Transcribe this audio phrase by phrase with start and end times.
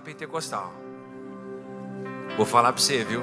[0.00, 0.72] pentecostal, pentecostal.
[2.36, 3.22] Vou falar para você, viu?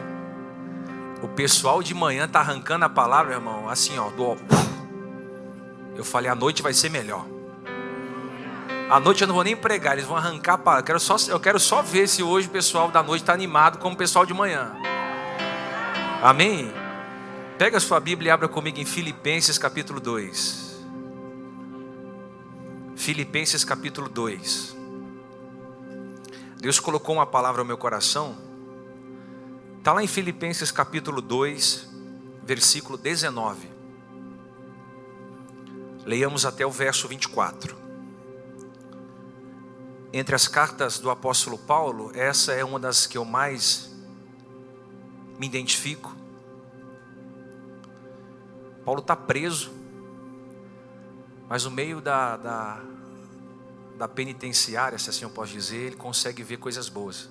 [1.23, 4.37] O pessoal de manhã tá arrancando a palavra, irmão, assim, ó, do
[5.95, 7.25] Eu falei, a noite vai ser melhor.
[8.89, 10.81] A noite eu não vou nem pregar, eles vão arrancar a palavra.
[10.81, 13.79] Eu quero só, eu quero só ver se hoje o pessoal da noite está animado
[13.79, 14.71] como o pessoal de manhã.
[16.21, 16.71] Amém?
[17.57, 20.85] Pega sua Bíblia e abra comigo em Filipenses capítulo 2.
[22.95, 24.78] Filipenses capítulo 2.
[26.61, 28.37] Deus colocou uma palavra ao meu coração.
[29.77, 31.87] Está lá em Filipenses capítulo 2,
[32.43, 33.69] versículo 19.
[36.05, 37.77] Leiamos até o verso 24.
[40.11, 43.89] Entre as cartas do apóstolo Paulo, essa é uma das que eu mais
[45.39, 46.13] me identifico.
[48.83, 49.71] Paulo está preso,
[51.47, 52.81] mas no meio da, da,
[53.99, 57.29] da penitenciária, se assim eu posso dizer, ele consegue ver coisas boas.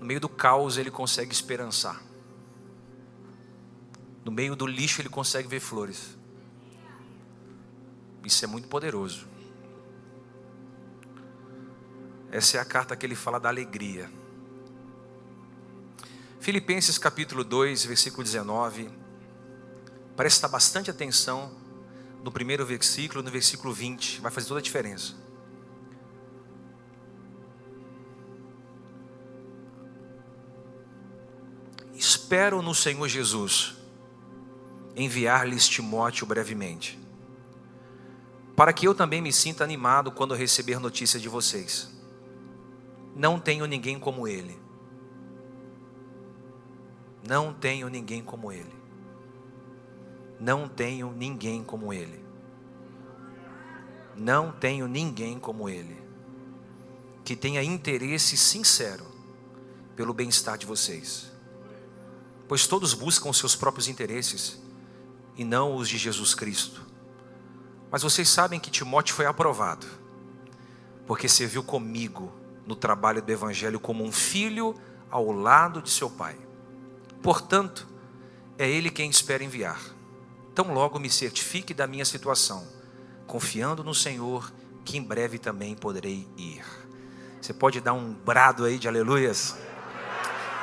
[0.00, 2.02] No meio do caos, ele consegue esperançar.
[4.24, 6.18] No meio do lixo, ele consegue ver flores.
[8.24, 9.28] Isso é muito poderoso.
[12.32, 14.10] Essa é a carta que ele fala da alegria.
[16.40, 18.90] Filipenses capítulo 2, versículo 19.
[20.16, 21.61] Presta bastante atenção
[22.22, 25.14] no primeiro versículo, no versículo 20, vai fazer toda a diferença.
[31.94, 33.76] Espero no Senhor Jesus
[34.96, 36.98] enviar-lhes Timóteo brevemente,
[38.56, 41.90] para que eu também me sinta animado quando receber notícia de vocês.
[43.14, 44.58] Não tenho ninguém como ele.
[47.26, 48.81] Não tenho ninguém como ele.
[50.42, 52.20] Não tenho ninguém como Ele.
[54.16, 55.96] Não tenho ninguém como Ele.
[57.24, 59.06] Que tenha interesse sincero
[59.94, 61.30] pelo bem-estar de vocês.
[62.48, 64.60] Pois todos buscam os seus próprios interesses
[65.36, 66.84] e não os de Jesus Cristo.
[67.88, 69.86] Mas vocês sabem que Timóteo foi aprovado,
[71.06, 72.32] porque serviu comigo
[72.66, 74.74] no trabalho do Evangelho como um filho
[75.08, 76.36] ao lado de seu pai.
[77.22, 77.86] Portanto,
[78.58, 80.01] é ele quem espera enviar
[80.54, 82.66] tão logo me certifique da minha situação,
[83.26, 84.52] confiando no Senhor,
[84.84, 86.64] que em breve também poderei ir.
[87.40, 89.56] Você pode dar um brado aí de aleluias?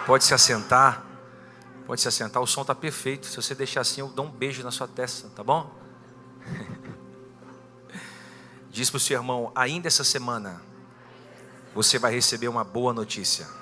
[0.05, 1.05] Pode se assentar.
[1.85, 3.25] Pode se assentar, o som está perfeito.
[3.25, 5.73] Se você deixar assim, eu dou um beijo na sua testa, tá bom?
[8.69, 10.61] Diz para o seu irmão: ainda essa semana,
[11.73, 13.58] você vai receber uma boa notícia.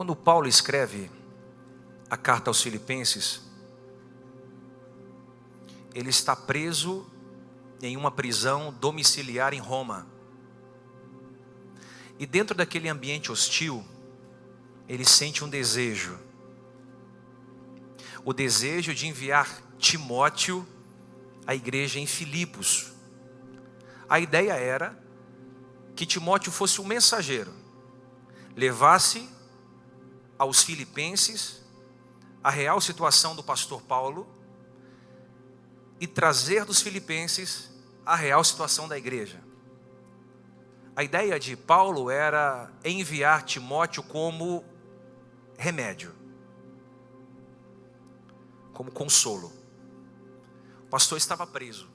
[0.00, 1.10] Quando Paulo escreve
[2.08, 3.42] a carta aos Filipenses,
[5.94, 7.06] ele está preso
[7.82, 10.06] em uma prisão domiciliar em Roma.
[12.18, 13.84] E dentro daquele ambiente hostil,
[14.88, 16.18] ele sente um desejo.
[18.24, 20.66] O desejo de enviar Timóteo
[21.46, 22.90] à igreja em Filipos.
[24.08, 24.98] A ideia era
[25.94, 27.52] que Timóteo fosse um mensageiro,
[28.56, 29.28] levasse
[30.40, 31.60] aos filipenses
[32.42, 34.26] a real situação do pastor Paulo
[36.00, 37.70] e trazer dos filipenses
[38.06, 39.38] a real situação da igreja.
[40.96, 44.64] A ideia de Paulo era enviar Timóteo como
[45.58, 46.14] remédio,
[48.72, 49.52] como consolo.
[50.84, 51.86] O pastor estava preso,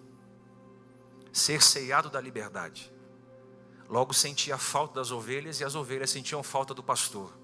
[1.33, 2.93] cerceado da liberdade.
[3.89, 7.43] Logo sentia falta das ovelhas e as ovelhas sentiam falta do pastor.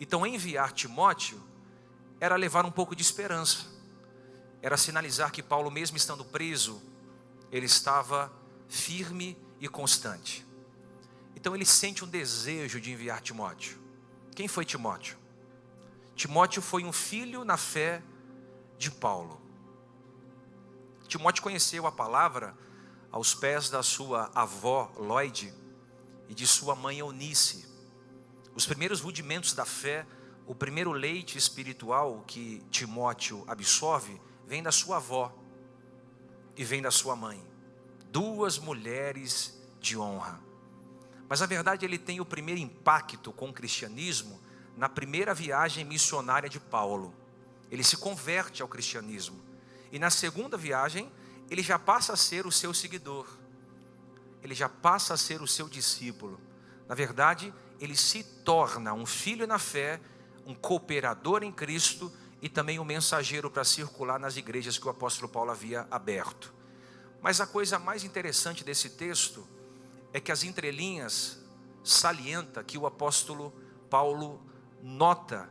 [0.00, 1.40] Então, enviar Timóteo
[2.18, 3.66] era levar um pouco de esperança,
[4.62, 6.82] era sinalizar que Paulo, mesmo estando preso,
[7.52, 8.32] ele estava
[8.66, 10.46] firme e constante.
[11.36, 13.78] Então, ele sente um desejo de enviar Timóteo.
[14.34, 15.18] Quem foi Timóteo?
[16.16, 18.02] Timóteo foi um filho na fé
[18.78, 19.40] de Paulo.
[21.06, 22.56] Timóteo conheceu a palavra
[23.10, 25.52] aos pés da sua avó Lloyd
[26.28, 27.69] e de sua mãe Eunice.
[28.54, 30.06] Os primeiros rudimentos da fé,
[30.46, 35.32] o primeiro leite espiritual que Timóteo absorve, vem da sua avó
[36.56, 37.42] e vem da sua mãe.
[38.10, 40.40] Duas mulheres de honra.
[41.28, 44.40] Mas a verdade ele tem o primeiro impacto com o cristianismo
[44.76, 47.14] na primeira viagem missionária de Paulo.
[47.70, 49.40] Ele se converte ao cristianismo.
[49.92, 51.10] E na segunda viagem,
[51.48, 53.26] ele já passa a ser o seu seguidor.
[54.42, 56.40] ele já passa a ser o seu discípulo.
[56.88, 59.98] Na verdade, ele se torna um filho na fé,
[60.46, 62.12] um cooperador em Cristo
[62.42, 66.52] e também um mensageiro para circular nas igrejas que o apóstolo Paulo havia aberto.
[67.22, 69.46] Mas a coisa mais interessante desse texto
[70.12, 71.42] é que as entrelinhas
[71.82, 73.52] salienta que o apóstolo
[73.88, 74.42] Paulo
[74.82, 75.48] nota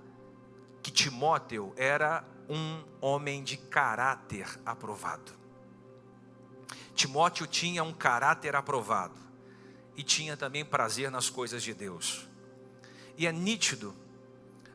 [0.83, 5.33] que Timóteo era um homem de caráter aprovado.
[6.93, 9.28] Timóteo tinha um caráter aprovado
[9.99, 12.25] e tinha também prazer nas coisas de Deus.
[13.17, 13.93] E é nítido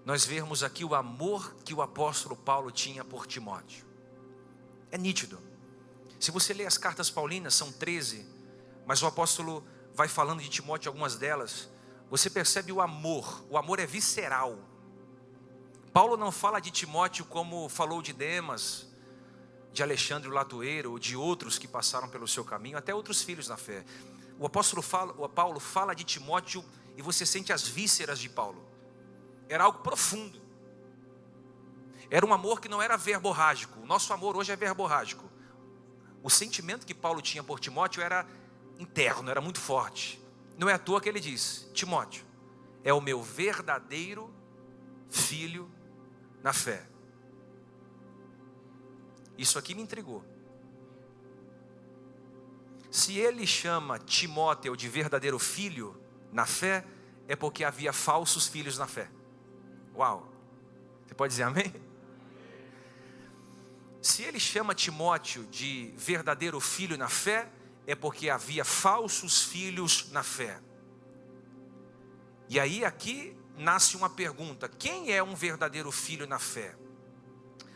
[0.05, 3.87] nós vermos aqui o amor que o apóstolo Paulo tinha por Timóteo.
[4.91, 5.41] É nítido.
[6.21, 8.27] Se você ler as cartas paulinas, são 13,
[8.85, 11.71] mas o apóstolo vai falando de Timóteo algumas delas,
[12.11, 14.59] você percebe o amor, o amor é visceral.
[15.91, 18.87] Paulo não fala de Timóteo como falou de Demas,
[19.73, 23.57] de Alexandre Latoeiro, ou de outros que passaram pelo seu caminho, até outros filhos na
[23.57, 23.87] fé.
[24.39, 26.65] O apóstolo fala, o Paulo fala de Timóteo
[26.97, 28.65] e você sente as vísceras de Paulo.
[29.49, 30.41] Era algo profundo.
[32.11, 33.81] Era um amor que não era verborrágico.
[33.81, 35.31] O nosso amor hoje é verborrágico.
[36.23, 38.27] O sentimento que Paulo tinha por Timóteo era
[38.79, 40.21] interno, era muito forte.
[40.57, 42.25] Não é à toa que ele diz: Timóteo,
[42.83, 44.33] é o meu verdadeiro
[45.09, 45.71] filho
[46.43, 46.87] na fé.
[49.37, 50.25] Isso aqui me intrigou.
[52.95, 56.01] Se ele chama Timóteo de verdadeiro filho
[56.31, 56.85] na fé,
[57.27, 59.11] é porque havia falsos filhos na fé.
[59.97, 60.33] Uau!
[61.05, 61.75] Você pode dizer amém?
[64.01, 67.51] Se ele chama Timóteo de verdadeiro filho na fé,
[67.85, 70.61] é porque havia falsos filhos na fé.
[72.49, 76.77] E aí aqui nasce uma pergunta: quem é um verdadeiro filho na fé?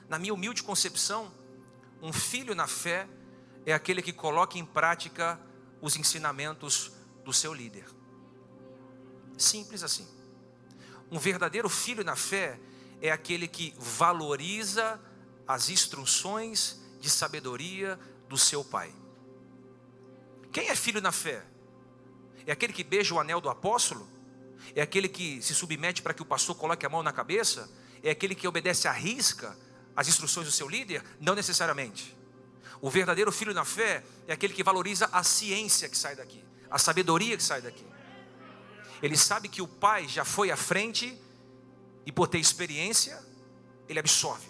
[0.09, 1.35] Na minha humilde concepção,
[2.01, 3.09] um filho na fé
[3.67, 5.41] é aquele que coloca em prática
[5.81, 6.93] os ensinamentos
[7.25, 7.87] do seu líder.
[9.37, 10.07] Simples assim.
[11.11, 12.59] Um verdadeiro filho na fé
[13.01, 15.01] é aquele que valoriza
[15.47, 18.93] as instruções de sabedoria do seu pai.
[20.53, 21.45] Quem é filho na fé?
[22.47, 24.09] É aquele que beija o anel do apóstolo?
[24.75, 27.71] É aquele que se submete para que o pastor coloque a mão na cabeça?
[28.03, 29.57] É aquele que obedece à risca
[29.95, 31.05] as instruções do seu líder?
[31.21, 32.18] Não necessariamente.
[32.81, 36.79] O verdadeiro filho na fé é aquele que valoriza a ciência que sai daqui, a
[36.79, 37.85] sabedoria que sai daqui.
[39.03, 41.21] Ele sabe que o pai já foi à frente
[42.07, 43.23] e por ter experiência,
[43.89, 44.49] ele absorve.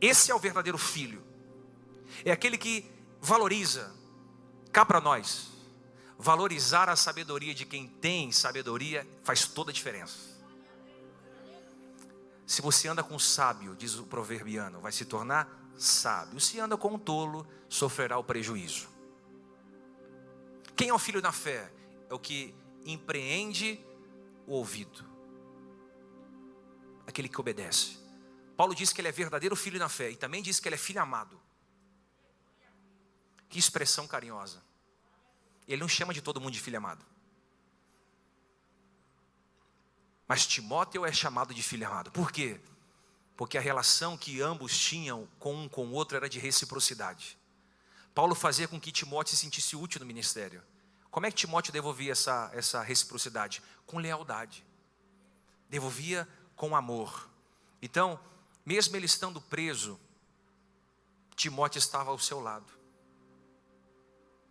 [0.00, 1.22] Esse é o verdadeiro filho.
[2.24, 2.90] É aquele que
[3.20, 3.94] valoriza.
[4.72, 5.48] Cá para nós,
[6.18, 10.30] valorizar a sabedoria de quem tem sabedoria faz toda a diferença.
[12.46, 16.38] Se você anda com sábio, diz o proverbiano, vai se tornar sábio.
[16.38, 18.88] Se anda com um tolo, sofrerá o prejuízo.
[20.76, 21.72] Quem é o filho na fé?
[22.08, 22.54] É o que
[22.84, 23.84] empreende
[24.46, 25.04] o ouvido.
[27.06, 27.98] Aquele que obedece.
[28.56, 30.78] Paulo diz que ele é verdadeiro filho na fé e também diz que ele é
[30.78, 31.40] filho amado.
[33.48, 34.62] Que expressão carinhosa.
[35.66, 37.04] Ele não chama de todo mundo de filho amado.
[40.28, 42.10] Mas Timóteo é chamado de filho amado.
[42.12, 42.60] Por quê?
[43.40, 47.38] Porque a relação que ambos tinham com um com o outro era de reciprocidade.
[48.14, 50.62] Paulo fazia com que Timóteo se sentisse útil no ministério.
[51.10, 53.62] Como é que Timóteo devolvia essa, essa reciprocidade?
[53.86, 54.62] Com lealdade.
[55.70, 57.30] Devolvia com amor.
[57.80, 58.20] Então,
[58.62, 59.98] mesmo ele estando preso,
[61.34, 62.70] Timóteo estava ao seu lado,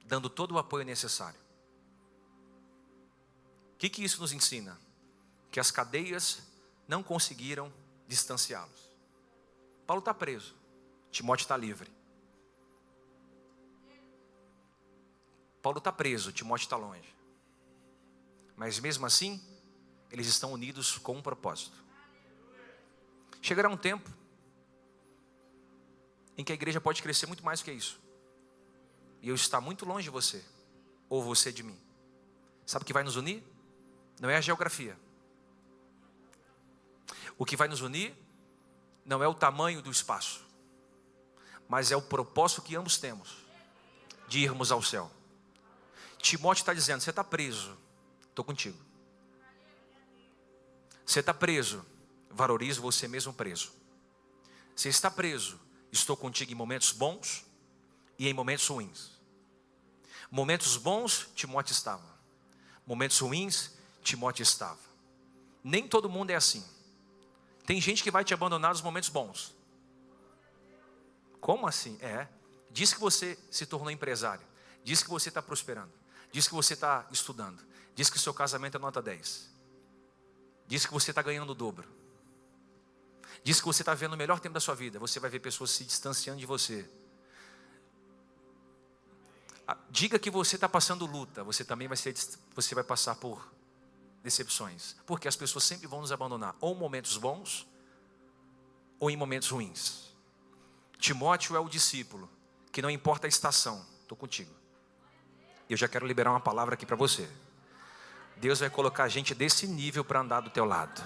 [0.03, 1.39] dando todo o apoio necessário.
[3.75, 4.79] O que, que isso nos ensina?
[5.51, 6.41] que as cadeias
[6.87, 7.71] não conseguiram
[8.09, 8.89] distanciá-los.
[9.85, 10.55] Paulo está preso,
[11.11, 11.89] Timóteo está livre.
[15.61, 17.15] Paulo está preso, Timóteo está longe.
[18.55, 19.39] Mas mesmo assim,
[20.11, 21.77] eles estão unidos com um propósito.
[23.41, 24.09] Chegará um tempo
[26.35, 28.01] em que a igreja pode crescer muito mais que isso.
[29.21, 30.43] E eu estar muito longe de você,
[31.07, 31.79] ou você de mim.
[32.65, 33.43] Sabe o que vai nos unir?
[34.19, 34.97] Não é a geografia
[37.39, 38.13] o que vai nos unir
[39.05, 40.45] não é o tamanho do espaço,
[41.69, 43.37] mas é o propósito que ambos temos
[44.27, 45.09] de irmos ao céu.
[46.17, 47.77] Timóteo está dizendo: você está preso,
[48.27, 48.77] estou contigo.
[51.05, 51.83] Você está preso,
[52.29, 53.71] valorizo você mesmo preso.
[54.75, 55.59] Você está preso,
[55.91, 57.45] estou contigo em momentos bons
[58.19, 59.17] e em momentos ruins.
[60.29, 62.19] Momentos bons, Timóteo estava.
[62.85, 63.71] Momentos ruins,
[64.03, 64.77] Timóteo estava.
[65.63, 66.63] Nem todo mundo é assim.
[67.69, 69.55] Tem gente que vai te abandonar nos momentos bons.
[71.39, 71.99] Como assim?
[72.01, 72.27] É.
[72.71, 74.43] Diz que você se tornou empresário.
[74.83, 75.91] Diz que você está prosperando.
[76.31, 77.63] Diz que você está estudando.
[77.93, 79.53] Diz que o seu casamento é nota 10.
[80.65, 81.87] Diz que você está ganhando o dobro.
[83.43, 84.97] Diz que você está vendo o melhor tempo da sua vida.
[84.97, 86.89] Você vai ver pessoas se distanciando de você.
[89.67, 91.43] Ah, diga que você está passando luta.
[91.43, 92.15] Você também vai, ser,
[92.55, 93.47] você vai passar por
[94.23, 94.95] decepções.
[95.05, 96.55] Porque as pessoas sempre vão nos abandonar.
[96.59, 97.67] Ou em momentos bons,
[98.99, 100.13] ou em momentos ruins.
[100.97, 102.29] Timóteo é o discípulo.
[102.71, 103.85] Que não importa a estação.
[104.01, 104.51] Estou contigo.
[105.69, 107.29] Eu já quero liberar uma palavra aqui para você.
[108.37, 111.01] Deus vai colocar gente desse nível para andar do teu lado.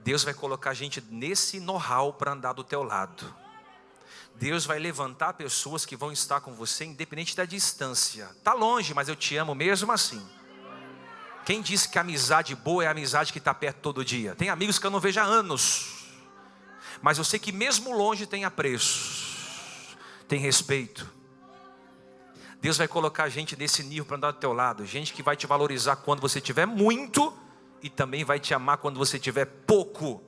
[0.00, 3.32] Deus vai colocar gente nesse know-how para andar do teu lado.
[4.34, 8.28] Deus vai levantar pessoas que vão estar com você independente da distância.
[8.42, 10.26] Tá longe, mas eu te amo mesmo assim.
[11.44, 14.34] Quem disse que a amizade boa é a amizade que está perto todo dia?
[14.34, 16.06] Tem amigos que eu não vejo há anos,
[17.00, 19.96] mas eu sei que mesmo longe tem apreço,
[20.28, 21.10] tem respeito.
[22.60, 25.48] Deus vai colocar gente desse nível para andar do teu lado, gente que vai te
[25.48, 27.36] valorizar quando você tiver muito
[27.82, 30.22] e também vai te amar quando você tiver pouco,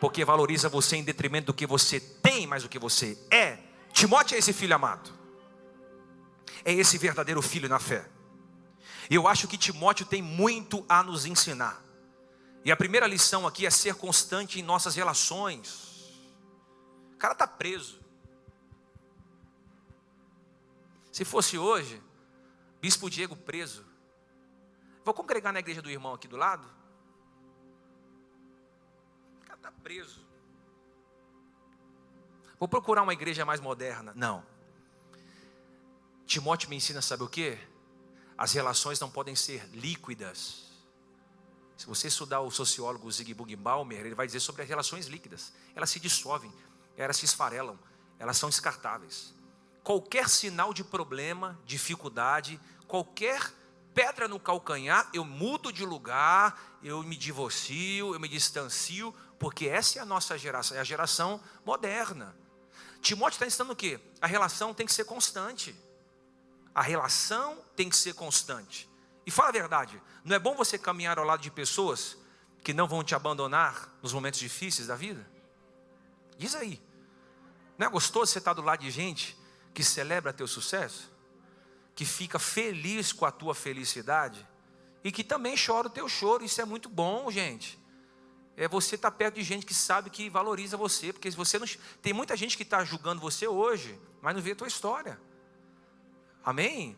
[0.00, 3.58] porque valoriza você em detrimento do que você tem, mais do que você é.
[3.92, 5.08] Timóteo é esse filho amado,
[6.64, 8.15] é esse verdadeiro filho na fé.
[9.10, 11.82] Eu acho que Timóteo tem muito a nos ensinar.
[12.64, 16.12] E a primeira lição aqui é ser constante em nossas relações.
[17.14, 18.00] O cara está preso.
[21.12, 22.02] Se fosse hoje,
[22.80, 23.84] Bispo Diego preso.
[25.04, 26.68] Vou congregar na igreja do irmão aqui do lado?
[29.42, 30.26] O cara está preso.
[32.58, 34.12] Vou procurar uma igreja mais moderna.
[34.14, 34.44] Não.
[36.26, 37.58] Timóteo me ensina, sabe o que?
[38.36, 40.66] As relações não podem ser líquidas.
[41.76, 45.52] Se você estudar o sociólogo Zygmunt Baumer, ele vai dizer sobre as relações líquidas.
[45.74, 46.52] Elas se dissolvem,
[46.96, 47.78] elas se esfarelam,
[48.18, 49.36] elas são descartáveis
[49.86, 53.40] qualquer sinal de problema, dificuldade, qualquer
[53.94, 60.00] pedra no calcanhar, eu mudo de lugar, eu me divorcio, eu me distancio, porque essa
[60.00, 62.34] é a nossa geração, é a geração moderna.
[63.00, 64.00] Timóteo está ensinando o quê?
[64.20, 65.72] A relação tem que ser constante.
[66.76, 68.86] A relação tem que ser constante.
[69.24, 72.18] E fala a verdade, não é bom você caminhar ao lado de pessoas
[72.62, 75.26] que não vão te abandonar nos momentos difíceis da vida?
[76.36, 76.78] Diz aí.
[77.78, 79.38] Não é gostoso você estar do lado de gente
[79.72, 81.10] que celebra teu sucesso,
[81.94, 84.46] que fica feliz com a tua felicidade
[85.02, 86.44] e que também chora o teu choro.
[86.44, 87.78] Isso é muito bom, gente.
[88.54, 91.66] É você estar tá perto de gente que sabe que valoriza você, porque você não
[92.02, 95.18] tem muita gente que está julgando você hoje, mas não vê a tua história.
[96.46, 96.96] Amém?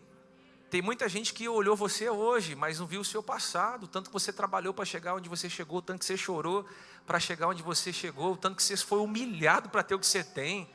[0.68, 4.12] Tem muita gente que olhou você hoje, mas não viu o seu passado, tanto que
[4.12, 6.66] você trabalhou para chegar onde você chegou, tanto que você chorou
[7.06, 10.22] para chegar onde você chegou, tanto que você foi humilhado para ter o que você
[10.22, 10.68] tem.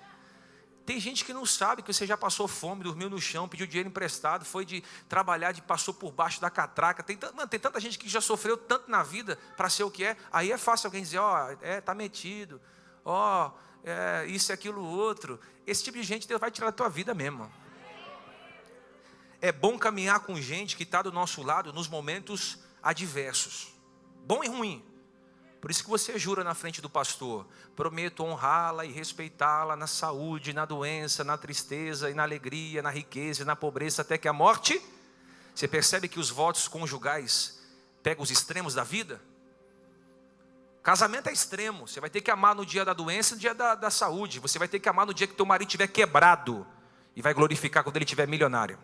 [0.87, 3.89] Tem gente que não sabe que você já passou fome, dormiu no chão, pediu dinheiro
[3.89, 7.03] emprestado, foi de trabalhar, de passou por baixo da catraca.
[7.03, 10.03] Tem, mano, tem tanta gente que já sofreu tanto na vida para ser o que
[10.03, 10.17] é.
[10.31, 12.59] Aí é fácil alguém dizer, ó, oh, é, tá metido,
[13.05, 15.39] ó, oh, é, isso e aquilo outro.
[15.67, 17.62] Esse tipo de gente Deus vai tirar da tua vida mesmo.
[19.43, 23.73] É bom caminhar com gente que está do nosso lado nos momentos adversos,
[24.25, 24.81] bom e ruim.
[25.59, 27.45] Por isso que você jura na frente do pastor:
[27.75, 33.41] prometo honrá-la e respeitá-la na saúde, na doença, na tristeza e na alegria, na riqueza
[33.41, 34.81] e na pobreza, até que a morte.
[35.53, 37.61] Você percebe que os votos conjugais
[38.01, 39.21] pegam os extremos da vida?
[40.81, 41.85] Casamento é extremo.
[41.85, 44.39] Você vai ter que amar no dia da doença e no dia da, da saúde.
[44.39, 46.65] Você vai ter que amar no dia que teu marido estiver quebrado.
[47.13, 48.79] E vai glorificar quando ele estiver milionário.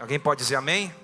[0.00, 0.94] Alguém pode dizer amém?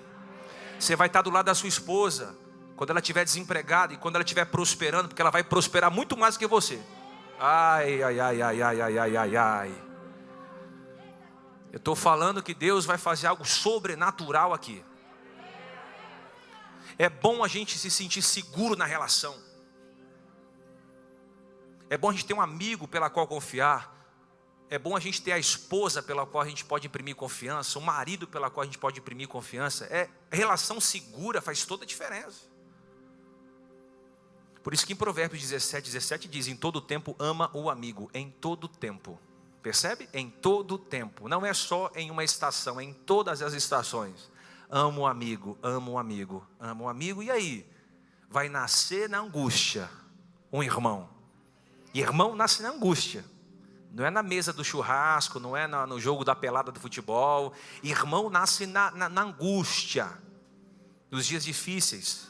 [0.79, 2.35] Você vai estar do lado da sua esposa
[2.75, 6.35] quando ela estiver desempregada e quando ela estiver prosperando, porque ela vai prosperar muito mais
[6.35, 6.81] que você.
[7.39, 9.83] Ai, ai, ai, ai, ai, ai, ai, ai, ai.
[11.71, 14.83] Eu estou falando que Deus vai fazer algo sobrenatural aqui.
[16.97, 19.35] É bom a gente se sentir seguro na relação.
[21.89, 23.95] É bom a gente ter um amigo pela qual confiar.
[24.69, 27.81] É bom a gente ter a esposa pela qual a gente pode imprimir confiança, o
[27.81, 29.85] marido pela qual a gente pode imprimir confiança.
[29.85, 32.41] É relação segura faz toda a diferença.
[34.61, 38.29] Por isso que em Provérbios 17, 17 diz: Em todo tempo ama o amigo, em
[38.29, 39.17] todo tempo.
[39.63, 40.09] Percebe?
[40.13, 41.29] Em todo tempo.
[41.29, 44.29] Não é só em uma estação, é em todas as estações.
[44.69, 47.23] Amo o amigo, amo o amigo, amo o amigo.
[47.23, 47.65] E aí?
[48.29, 49.89] Vai nascer na angústia
[50.51, 51.09] um irmão.
[51.93, 53.23] E irmão nasce na angústia.
[53.91, 57.53] Não é na mesa do churrasco, não é no jogo da pelada do futebol.
[57.81, 60.11] Irmão nasce na, na, na angústia,
[61.09, 62.27] nos dias difíceis.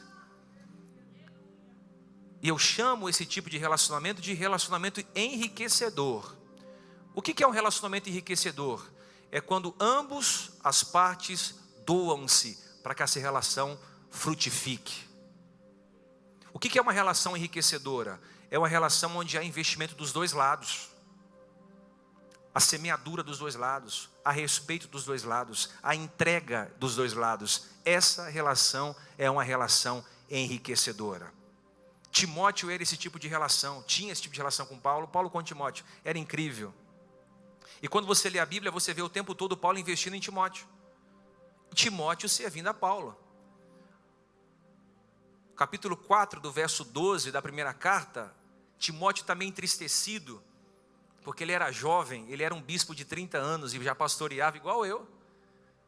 [2.40, 6.36] E eu chamo esse tipo de relacionamento de relacionamento enriquecedor.
[7.14, 8.86] O que é um relacionamento enriquecedor?
[9.30, 13.78] é quando ambos as partes doam-se para que essa relação
[14.10, 15.06] frutifique.
[16.52, 18.20] O que é uma relação enriquecedora?
[18.50, 20.88] É uma relação onde há investimento dos dois lados,
[22.58, 27.68] a semeadura dos dois lados, a respeito dos dois lados, a entrega dos dois lados.
[27.84, 31.32] Essa relação é uma relação enriquecedora.
[32.10, 35.06] Timóteo era esse tipo de relação, tinha esse tipo de relação com Paulo.
[35.06, 36.74] Paulo com Timóteo, era incrível.
[37.80, 40.66] E quando você lê a Bíblia, você vê o tempo todo Paulo investindo em Timóteo.
[41.72, 43.16] Timóteo servindo a Paulo.
[45.54, 48.34] Capítulo 4, do verso 12 da primeira carta,
[48.80, 50.42] Timóteo meio entristecido,
[51.28, 54.86] porque ele era jovem, ele era um bispo de 30 anos e já pastoreava igual
[54.86, 55.06] eu.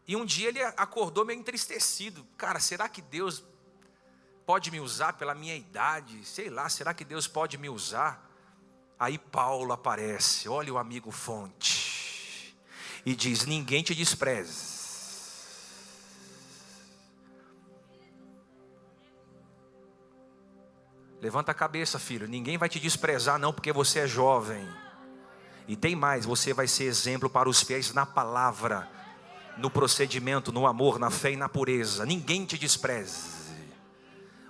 [0.06, 2.26] E um dia ele acordou meio entristecido.
[2.37, 3.42] Cara, será que Deus
[4.44, 6.26] pode me usar pela minha idade?
[6.26, 8.30] Sei lá, será que Deus pode me usar?
[8.99, 12.54] Aí Paulo aparece, olha o amigo fonte,
[13.06, 14.78] e diz: Ninguém te despreza.
[21.18, 22.28] Levanta a cabeça, filho.
[22.28, 24.68] Ninguém vai te desprezar, não, porque você é jovem.
[25.70, 28.90] E tem mais: você vai ser exemplo para os fiéis na palavra,
[29.56, 32.04] no procedimento, no amor, na fé e na pureza.
[32.04, 33.54] Ninguém te despreze.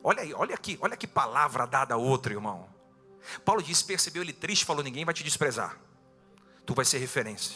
[0.02, 2.66] Olha aí, olha aqui, olha que palavra dada a outro, irmão.
[3.44, 5.76] Paulo disse, percebeu ele triste, falou: ninguém vai te desprezar.
[6.64, 7.54] Tu vai ser referência.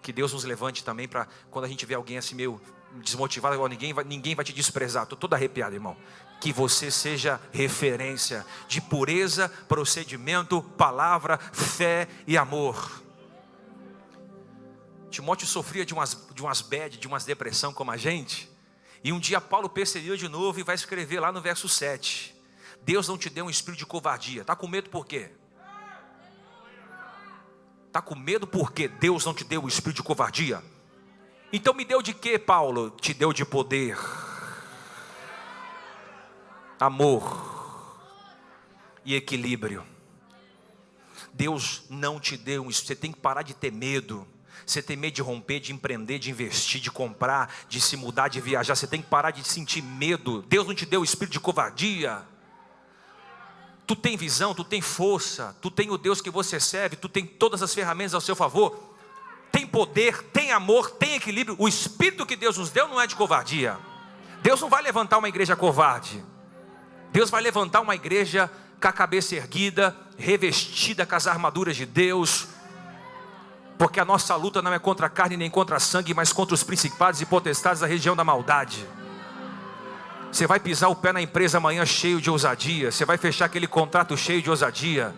[0.00, 2.58] Que Deus nos levante também para quando a gente vê alguém assim meio
[3.02, 5.04] desmotivado, ninguém vai, ninguém vai te desprezar.
[5.04, 5.96] Estou todo arrepiado, irmão.
[6.40, 13.02] Que você seja referência de pureza, procedimento, palavra, fé e amor.
[15.10, 18.50] Timóteo sofria de umas, de umas bad, de umas depressão como a gente.
[19.02, 22.34] E um dia Paulo percebeu de novo e vai escrever lá no verso 7.
[22.82, 24.42] Deus não te deu um espírito de covardia.
[24.42, 25.30] Está com medo por quê?
[27.86, 30.62] Está com medo porque Deus não te deu o espírito de covardia?
[31.52, 32.90] Então me deu de quê, Paulo?
[32.90, 33.96] Te deu de poder,
[36.78, 37.54] amor
[39.04, 39.86] e equilíbrio.
[41.32, 42.84] Deus não te deu isso.
[42.84, 44.26] Você tem que parar de ter medo.
[44.64, 48.40] Você tem medo de romper, de empreender, de investir, de comprar, de se mudar, de
[48.40, 48.74] viajar.
[48.74, 50.42] Você tem que parar de sentir medo.
[50.42, 52.22] Deus não te deu o espírito de covardia.
[53.86, 57.24] Tu tem visão, tu tem força, tu tem o Deus que você serve, tu tem
[57.24, 58.95] todas as ferramentas ao seu favor.
[59.50, 61.56] Tem poder, tem amor, tem equilíbrio.
[61.58, 63.78] O espírito que Deus nos deu não é de covardia.
[64.42, 66.24] Deus não vai levantar uma igreja covarde.
[67.12, 72.48] Deus vai levantar uma igreja com a cabeça erguida, revestida com as armaduras de Deus,
[73.78, 76.54] porque a nossa luta não é contra a carne nem contra a sangue, mas contra
[76.54, 78.86] os principados e potestades da região da maldade.
[80.32, 83.66] Você vai pisar o pé na empresa amanhã cheio de ousadia, você vai fechar aquele
[83.66, 85.14] contrato cheio de ousadia.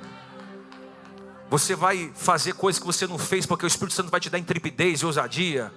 [1.50, 4.38] Você vai fazer coisas que você não fez porque o Espírito Santo vai te dar
[4.38, 5.72] intrepidez e ousadia.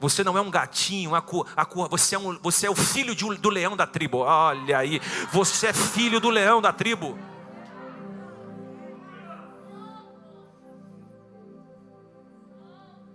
[0.00, 2.76] Você não é um gatinho, a cor, a cor, você, é um, você é o
[2.76, 4.18] filho de, do leão da tribo.
[4.18, 5.00] Olha aí,
[5.32, 7.18] você é filho do leão da tribo.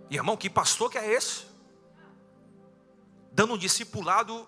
[0.09, 1.45] Irmão, que pastor que é esse?
[3.31, 4.47] Dando um discipulado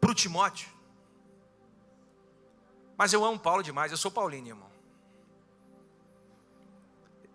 [0.00, 0.68] para o Timóteo.
[2.96, 4.69] Mas eu amo Paulo demais, eu sou paulino, irmão.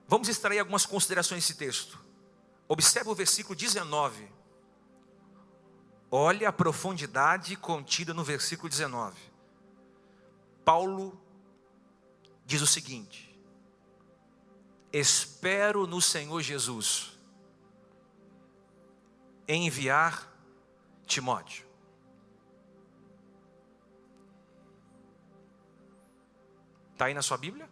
[0.08, 2.00] Vamos extrair algumas considerações desse texto.
[2.68, 4.30] Observe o versículo 19.
[6.12, 9.20] Olha a profundidade contida no versículo 19.
[10.64, 11.20] Paulo
[12.46, 13.38] diz o seguinte:
[14.94, 17.18] espero no Senhor Jesus
[19.48, 20.32] enviar
[21.06, 21.66] Timóteo.
[26.94, 27.70] Está aí na sua Bíblia?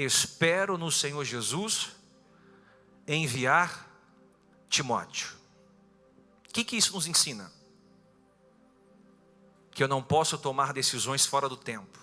[0.00, 1.90] Espero no Senhor Jesus
[3.04, 3.90] enviar
[4.68, 5.36] Timóteo.
[6.48, 7.50] O que, que isso nos ensina?
[9.72, 11.98] Que eu não posso tomar decisões fora do tempo.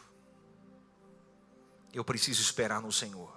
[1.94, 3.34] Eu preciso esperar no Senhor.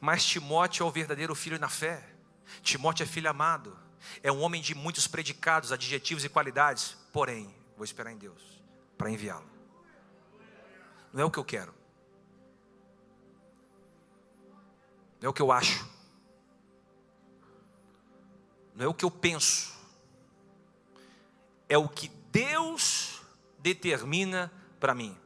[0.00, 2.14] Mas Timóteo é o verdadeiro filho na fé.
[2.62, 3.76] Timóteo é filho amado.
[4.22, 6.96] É um homem de muitos predicados, adjetivos e qualidades.
[7.12, 8.40] Porém, vou esperar em Deus
[8.96, 9.55] para enviá-lo.
[11.12, 11.74] Não é o que eu quero.
[15.20, 15.88] Não é o que eu acho.
[18.74, 19.74] Não é o que eu penso.
[21.68, 23.22] É o que Deus
[23.58, 25.18] determina para mim.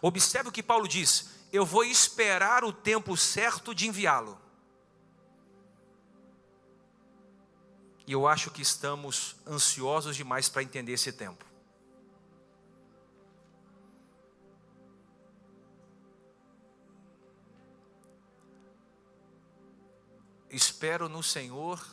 [0.00, 4.40] Observe o que Paulo diz: eu vou esperar o tempo certo de enviá-lo.
[8.06, 11.44] E eu acho que estamos ansiosos demais para entender esse tempo.
[20.54, 21.84] Espero no Senhor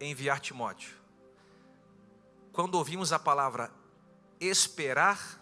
[0.00, 0.94] enviar Timóteo.
[2.52, 3.70] Quando ouvimos a palavra
[4.40, 5.40] esperar,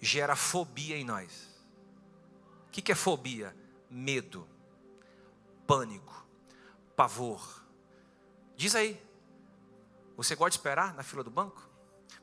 [0.00, 1.54] gera fobia em nós.
[2.66, 3.56] O que é fobia?
[3.90, 4.46] Medo,
[5.66, 6.26] pânico,
[6.94, 7.62] pavor.
[8.56, 9.00] Diz aí,
[10.16, 11.68] você gosta de esperar na fila do banco?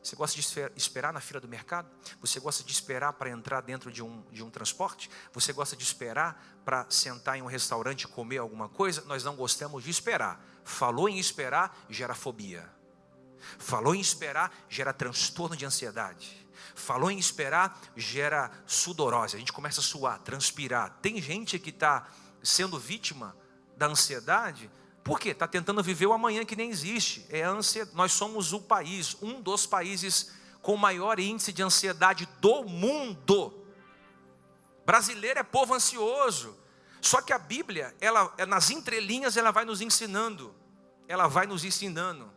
[0.04, 1.90] Você gosta de esperar na fila do mercado?
[2.20, 5.10] Você gosta de esperar para entrar dentro de um, de um transporte?
[5.32, 9.02] Você gosta de esperar para sentar em um restaurante e comer alguma coisa?
[9.06, 10.44] Nós não gostamos de esperar.
[10.66, 12.70] Falou em esperar, gera fobia.
[13.58, 16.46] Falou em esperar, gera transtorno de ansiedade.
[16.76, 19.38] Falou em esperar, gera sudorose.
[19.38, 20.98] A gente começa a suar, transpirar.
[21.02, 22.10] Tem gente que está
[22.44, 23.36] sendo vítima
[23.78, 24.70] da ansiedade
[25.04, 25.30] por quê?
[25.30, 27.26] Está tentando viver o amanhã que nem existe.
[27.30, 27.88] É ansia...
[27.94, 33.66] Nós somos o país, um dos países com maior índice de ansiedade do mundo.
[34.86, 36.58] Brasileiro é povo ansioso.
[37.02, 40.56] Só que a Bíblia, ela, nas entrelinhas, ela vai nos ensinando,
[41.06, 42.32] ela vai nos ensinando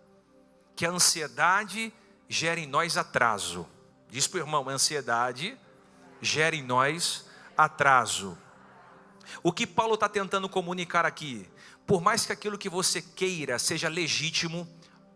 [0.74, 1.94] que a ansiedade
[2.28, 3.64] gera em nós atraso.
[4.08, 5.56] Diz para o irmão, a ansiedade
[6.20, 7.26] gera em nós
[7.56, 8.36] atraso.
[9.40, 11.48] O que Paulo está tentando comunicar aqui?
[11.86, 14.68] Por mais que aquilo que você queira seja legítimo,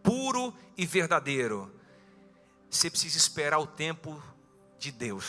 [0.03, 1.75] puro e verdadeiro,
[2.71, 4.23] você precisa esperar o tempo
[4.79, 5.25] de Deus.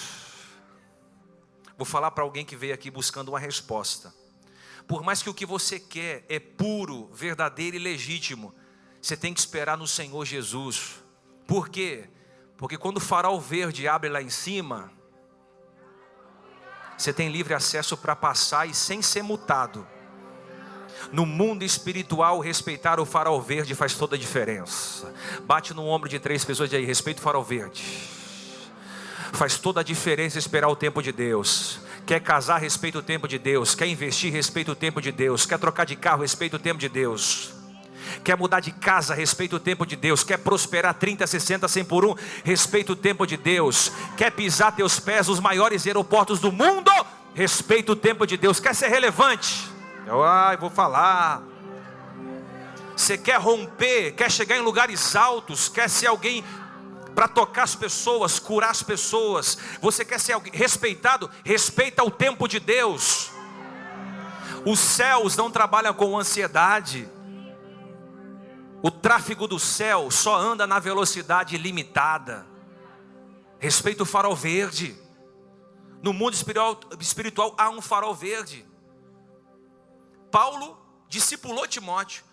[1.75, 4.13] Vou falar para alguém que veio aqui buscando uma resposta.
[4.87, 8.53] Por mais que o que você quer é puro, verdadeiro e legítimo,
[9.01, 11.03] você tem que esperar no Senhor Jesus.
[11.47, 12.07] Por quê?
[12.55, 14.91] Porque quando o farol verde abre lá em cima,
[16.95, 19.87] você tem livre acesso para passar e sem ser multado.
[21.11, 25.11] No mundo espiritual, respeitar o farol verde faz toda a diferença.
[25.43, 27.83] Bate no ombro de três pessoas e aí, respeita o farol verde.
[29.33, 31.79] Faz toda a diferença esperar o tempo de Deus.
[32.05, 33.73] Quer casar, respeita o tempo de Deus.
[33.75, 35.45] Quer investir, respeita o tempo de Deus.
[35.45, 37.53] Quer trocar de carro, respeita o tempo de Deus.
[38.23, 40.23] Quer mudar de casa, respeita o tempo de Deus.
[40.23, 43.91] Quer prosperar 30, 60, 100 por um, respeita o tempo de Deus.
[44.17, 46.91] Quer pisar teus pés nos maiores aeroportos do mundo,
[47.33, 48.59] respeita o tempo de Deus.
[48.59, 49.70] Quer ser relevante,
[50.05, 51.43] eu, ai, vou falar.
[52.95, 56.43] Você quer romper, quer chegar em lugares altos, quer ser alguém
[57.15, 59.57] para tocar as pessoas, curar as pessoas.
[59.81, 61.29] Você quer ser alguém respeitado?
[61.43, 63.31] Respeita o tempo de Deus.
[64.65, 67.09] Os céus não trabalham com ansiedade.
[68.83, 72.45] O tráfego do céu só anda na velocidade limitada.
[73.59, 74.95] Respeita o farol verde.
[76.01, 78.65] No mundo espiritual, espiritual há um farol verde.
[80.31, 80.77] Paulo
[81.09, 82.23] discipulou Timóteo,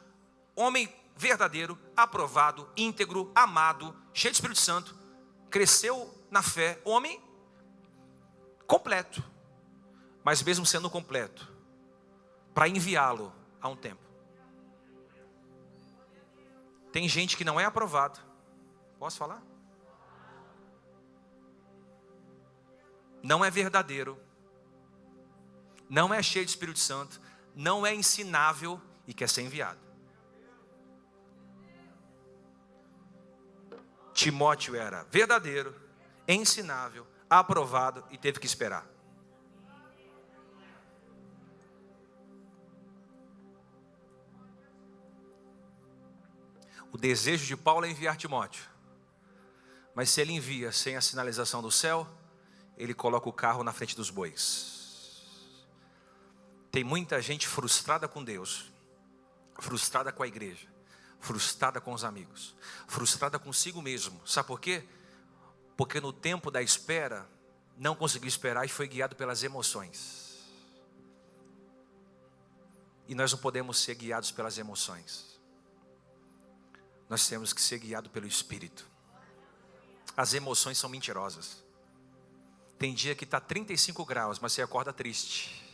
[0.55, 4.97] homem verdadeiro, aprovado, íntegro, amado, cheio de Espírito Santo,
[5.51, 7.21] cresceu na fé, homem
[8.67, 9.23] completo,
[10.23, 11.53] mas mesmo sendo completo,
[12.55, 14.03] para enviá-lo a um tempo.
[16.93, 18.19] Tem gente que não é aprovado.
[18.99, 19.43] Posso falar?
[23.23, 24.19] Não é verdadeiro.
[25.89, 27.21] Não é cheio de Espírito Santo
[27.59, 29.81] não é ensinável e quer ser enviado.
[34.15, 35.75] Timóteo era verdadeiro,
[36.29, 38.87] ensinável, aprovado e teve que esperar.
[46.93, 48.65] O desejo de Paulo é enviar Timóteo.
[49.97, 52.07] Mas se ele envia sem a sinalização do céu,
[52.77, 54.78] ele coloca o carro na frente dos bois.
[56.79, 58.67] Tem muita gente frustrada com Deus,
[59.59, 60.69] frustrada com a igreja,
[61.19, 62.55] frustrada com os amigos,
[62.87, 64.25] frustrada consigo mesmo.
[64.25, 64.85] Sabe por quê?
[65.77, 67.29] Porque no tempo da espera,
[67.77, 70.39] não conseguiu esperar e foi guiado pelas emoções.
[73.09, 75.37] E nós não podemos ser guiados pelas emoções.
[77.09, 78.89] Nós temos que ser guiados pelo Espírito.
[80.17, 81.61] As emoções são mentirosas.
[82.79, 85.67] Tem dia que está 35 graus, mas você acorda triste.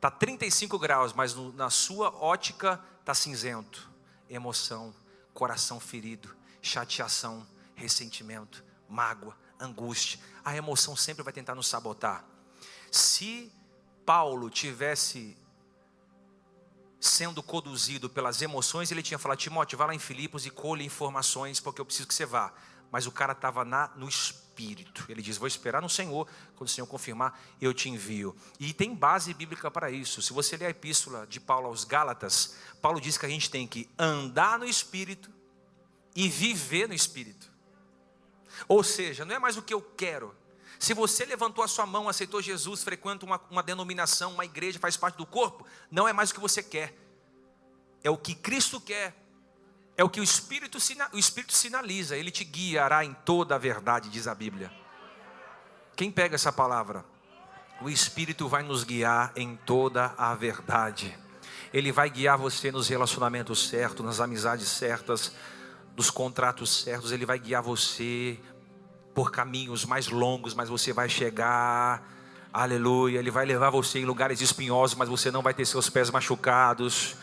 [0.00, 3.86] Está 35 graus, mas no, na sua ótica está cinzento.
[4.30, 4.94] Emoção,
[5.34, 10.18] coração ferido, chateação, ressentimento, mágoa, angústia.
[10.42, 12.24] A emoção sempre vai tentar nos sabotar.
[12.90, 13.52] Se
[14.06, 15.36] Paulo tivesse
[16.98, 21.60] sendo conduzido pelas emoções, ele tinha falado: Timóteo, vá lá em Filipos e colhe informações,
[21.60, 22.54] porque eu preciso que você vá.
[22.90, 25.06] Mas o cara estava no espírito Espírito.
[25.08, 28.36] Ele diz: Vou esperar no Senhor, quando o Senhor confirmar, eu te envio.
[28.58, 30.20] E tem base bíblica para isso.
[30.20, 33.66] Se você ler a epístola de Paulo aos Gálatas, Paulo diz que a gente tem
[33.66, 35.30] que andar no Espírito
[36.14, 37.50] e viver no Espírito.
[38.68, 40.34] Ou seja, não é mais o que eu quero.
[40.78, 44.96] Se você levantou a sua mão, aceitou Jesus, frequenta uma, uma denominação, uma igreja, faz
[44.96, 46.96] parte do corpo, não é mais o que você quer,
[48.02, 49.14] é o que Cristo quer,
[50.00, 50.78] é o que o Espírito,
[51.12, 54.72] o Espírito sinaliza, ele te guiará em toda a verdade, diz a Bíblia.
[55.94, 57.04] Quem pega essa palavra?
[57.82, 61.14] O Espírito vai nos guiar em toda a verdade.
[61.70, 65.34] Ele vai guiar você nos relacionamentos certos, nas amizades certas,
[65.94, 67.12] nos contratos certos.
[67.12, 68.40] Ele vai guiar você
[69.14, 72.02] por caminhos mais longos, mas você vai chegar.
[72.50, 73.18] Aleluia.
[73.18, 77.16] Ele vai levar você em lugares espinhosos, mas você não vai ter seus pés machucados.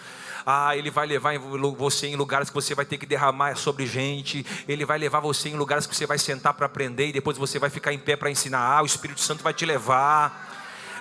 [0.46, 1.38] Ah, ele vai levar
[1.78, 4.46] você em lugares que você vai ter que derramar sobre gente.
[4.68, 7.60] Ele vai levar você em lugares que você vai sentar para aprender e depois você
[7.60, 8.60] vai ficar em pé para ensinar.
[8.60, 10.46] Ah, o Espírito Santo vai te levar.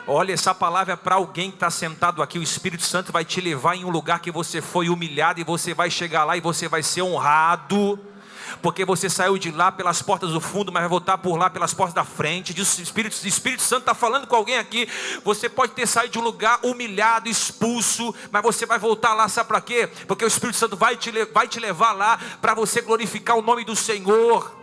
[0.08, 2.38] Olha, essa palavra é para alguém que está sentado aqui.
[2.38, 5.74] O Espírito Santo vai te levar em um lugar que você foi humilhado e você
[5.74, 7.98] vai chegar lá e você vai ser honrado
[8.62, 11.74] porque você saiu de lá pelas portas do fundo, mas vai voltar por lá pelas
[11.74, 12.54] portas da frente.
[12.54, 14.88] Diz o Espírito, o Espírito Santo está falando com alguém aqui.
[15.24, 19.48] Você pode ter saído de um lugar humilhado, expulso, mas você vai voltar lá, sabe
[19.48, 19.88] para quê?
[20.06, 23.64] Porque o Espírito Santo vai te, vai te levar lá para você glorificar o nome
[23.64, 24.56] do Senhor.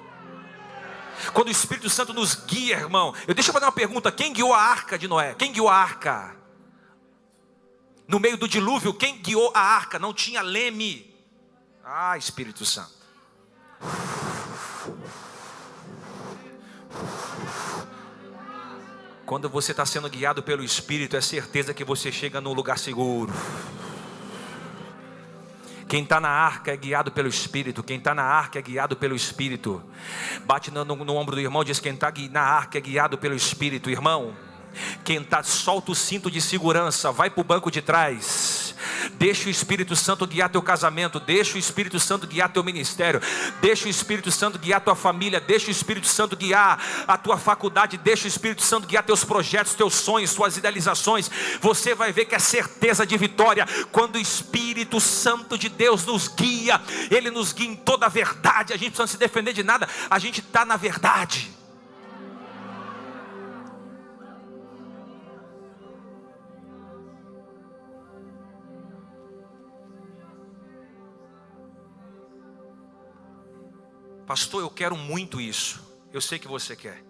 [1.33, 4.53] Quando o Espírito Santo nos guia, irmão, eu deixa eu fazer uma pergunta: quem guiou
[4.53, 5.35] a arca de Noé?
[5.35, 6.35] Quem guiou a arca?
[8.07, 9.97] No meio do dilúvio, quem guiou a arca?
[9.97, 11.13] Não tinha leme.
[11.83, 13.02] Ah, Espírito Santo.
[19.25, 23.33] Quando você está sendo guiado pelo Espírito, é certeza que você chega num lugar seguro.
[25.87, 27.81] Quem está na arca é guiado pelo Espírito.
[27.83, 29.83] Quem está na arca é guiado pelo Espírito.
[30.45, 33.35] Bate no, no, no ombro do irmão, diz: Quem está na arca é guiado pelo
[33.35, 33.89] Espírito.
[33.89, 34.35] Irmão,
[35.03, 38.52] quem está, solta o cinto de segurança, vai para o banco de trás.
[39.23, 43.21] Deixa o Espírito Santo guiar teu casamento, deixa o Espírito Santo guiar teu ministério,
[43.61, 47.95] deixa o Espírito Santo guiar tua família, deixa o Espírito Santo guiar a tua faculdade,
[47.95, 51.31] deixa o Espírito Santo guiar teus projetos, teus sonhos, tuas idealizações.
[51.61, 56.27] Você vai ver que é certeza de vitória quando o Espírito Santo de Deus nos
[56.27, 58.73] guia, ele nos guia em toda a verdade.
[58.73, 61.62] A gente não precisa se defender de nada, a gente está na verdade.
[74.33, 75.79] Pastor, eu quero muito isso.
[76.11, 77.03] Eu sei que você quer.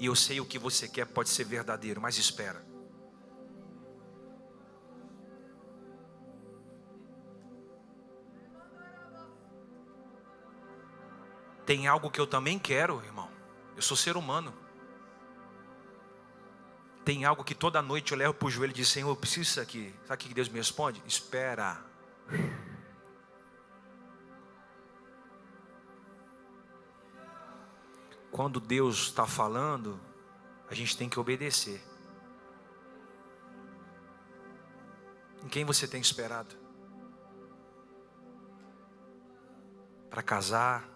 [0.00, 2.64] E eu sei o que você quer pode ser verdadeiro, mas espera.
[11.66, 13.30] Tem algo que eu também quero, irmão.
[13.76, 14.54] Eu sou ser humano.
[17.04, 19.42] Tem algo que toda noite eu levo para o joelho e digo, Senhor, eu preciso
[19.42, 19.94] disso aqui.
[20.06, 21.02] Sabe o que Deus me responde?
[21.06, 21.84] Espera.
[28.36, 29.98] Quando Deus está falando,
[30.68, 31.82] a gente tem que obedecer.
[35.42, 36.54] Em quem você tem esperado?
[40.10, 40.86] Para casar,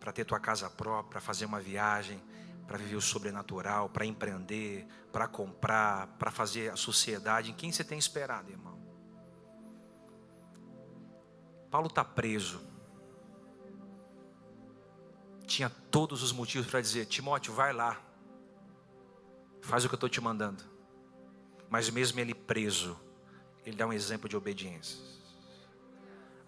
[0.00, 2.20] para ter tua casa própria, para fazer uma viagem,
[2.66, 7.52] para viver o sobrenatural, para empreender, para comprar, para fazer a sociedade.
[7.52, 8.80] Em quem você tem esperado, irmão?
[11.70, 12.75] Paulo está preso
[15.46, 18.00] tinha todos os motivos para dizer: Timóteo, vai lá,
[19.62, 20.64] faz o que eu estou te mandando.
[21.70, 22.98] Mas mesmo ele preso,
[23.64, 24.98] ele dá um exemplo de obediência.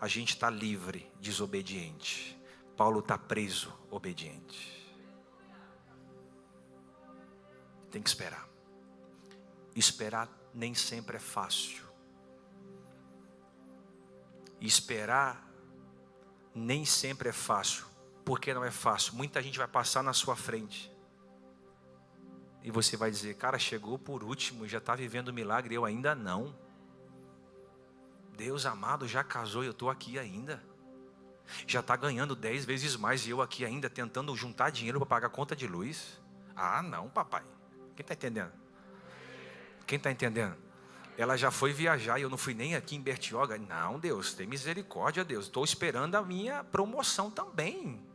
[0.00, 2.38] A gente está livre, desobediente.
[2.76, 4.76] Paulo está preso, obediente.
[7.90, 8.48] Tem que esperar.
[9.74, 11.84] Esperar nem sempre é fácil.
[14.61, 15.44] Esperar
[16.54, 17.88] nem sempre é fácil
[18.28, 19.14] porque não é fácil.
[19.14, 20.92] Muita gente vai passar na sua frente.
[22.62, 26.14] E você vai dizer, cara, chegou por último já está vivendo o milagre, eu ainda
[26.14, 26.54] não.
[28.36, 30.62] Deus amado já casou e eu estou aqui ainda.
[31.66, 35.26] Já está ganhando dez vezes mais e eu aqui ainda tentando juntar dinheiro para pagar
[35.28, 36.20] a conta de luz.
[36.54, 37.44] Ah, não, papai.
[37.96, 38.52] Quem está entendendo?
[39.86, 40.54] Quem está entendendo?
[41.16, 43.56] Ela já foi viajar e eu não fui nem aqui em Bertioga.
[43.56, 45.46] Não, Deus, tem misericórdia, Deus.
[45.46, 48.06] Estou esperando a minha promoção também.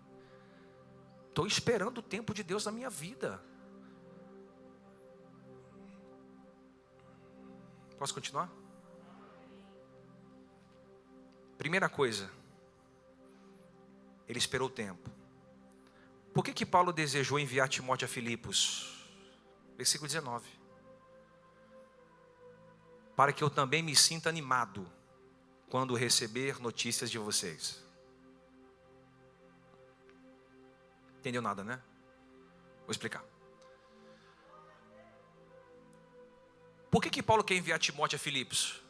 [1.34, 3.44] Estou esperando o tempo de Deus na minha vida.
[7.98, 8.52] Posso continuar?
[11.58, 12.30] Primeira coisa,
[14.28, 15.10] ele esperou o tempo.
[16.36, 19.04] Por que, que Paulo desejou enviar Timóteo a Filipos?
[19.76, 20.48] Versículo 19.
[23.16, 24.88] Para que eu também me sinta animado
[25.68, 27.83] quando receber notícias de vocês.
[31.24, 31.82] Entendeu nada, né?
[32.82, 33.24] Vou explicar.
[36.92, 38.82] Por que, que Paulo quer enviar Timóteo a Filipos?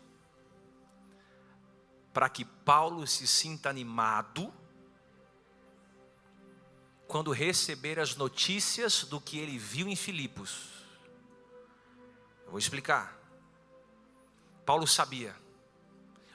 [2.11, 4.51] Para que Paulo se sinta animado
[7.07, 10.71] quando receber as notícias do que ele viu em Filipos.
[12.45, 13.15] Eu vou explicar.
[14.65, 15.35] Paulo sabia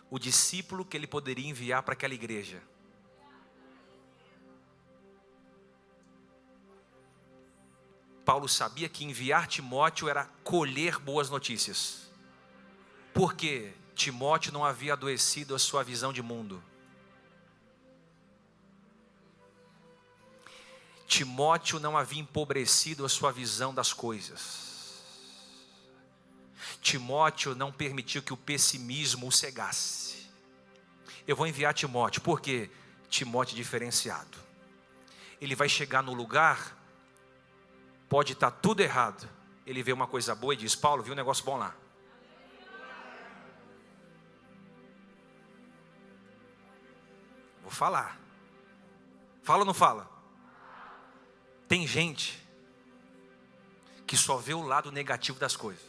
[0.08, 2.62] o discípulo que ele poderia enviar para aquela igreja.
[8.28, 12.10] Paulo sabia que enviar Timóteo era colher boas notícias.
[13.14, 16.62] Porque Timóteo não havia adoecido a sua visão de mundo.
[21.06, 25.02] Timóteo não havia empobrecido a sua visão das coisas.
[26.82, 30.28] Timóteo não permitiu que o pessimismo o cegasse.
[31.26, 32.70] Eu vou enviar Timóteo, porque
[33.08, 34.36] Timóteo é diferenciado.
[35.40, 36.76] Ele vai chegar no lugar
[38.08, 39.28] Pode estar tudo errado.
[39.66, 41.74] Ele vê uma coisa boa e diz: Paulo, viu um negócio bom lá.
[47.62, 48.18] Vou falar.
[49.42, 50.10] Fala ou não fala?
[51.68, 52.42] Tem gente
[54.06, 55.84] que só vê o lado negativo das coisas.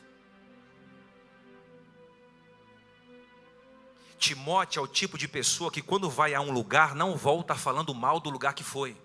[4.17, 7.95] Timóteo é o tipo de pessoa que, quando vai a um lugar, não volta falando
[7.95, 8.97] mal do lugar que foi.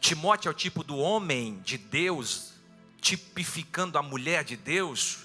[0.00, 2.52] Timóteo é o tipo do homem de Deus,
[3.00, 5.18] tipificando a mulher de Deus,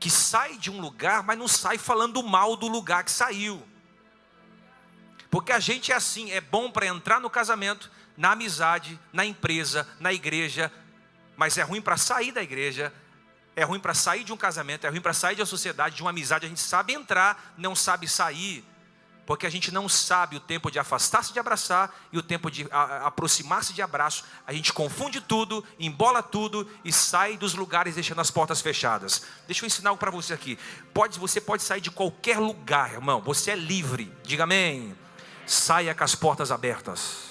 [0.00, 3.62] que sai de um lugar, mas não sai falando mal do lugar que saiu.
[5.30, 9.86] Porque a gente é assim, é bom para entrar no casamento, na amizade, na empresa,
[10.00, 10.72] na igreja,
[11.36, 12.92] mas é ruim para sair da igreja,
[13.54, 16.10] é ruim para sair de um casamento, é ruim para sair da sociedade, de uma
[16.10, 16.46] amizade.
[16.46, 18.64] A gente sabe entrar, não sabe sair
[19.26, 22.66] porque a gente não sabe o tempo de afastar-se de abraçar e o tempo de
[22.70, 24.24] aproximar-se de abraço.
[24.46, 29.24] A gente confunde tudo, embola tudo e sai dos lugares deixando as portas fechadas.
[29.46, 30.56] Deixa eu ensinar algo para você aqui.
[30.94, 33.20] Pode, você pode sair de qualquer lugar, irmão.
[33.22, 34.12] Você é livre.
[34.22, 34.96] Diga amém.
[35.44, 37.24] Saia com as portas abertas.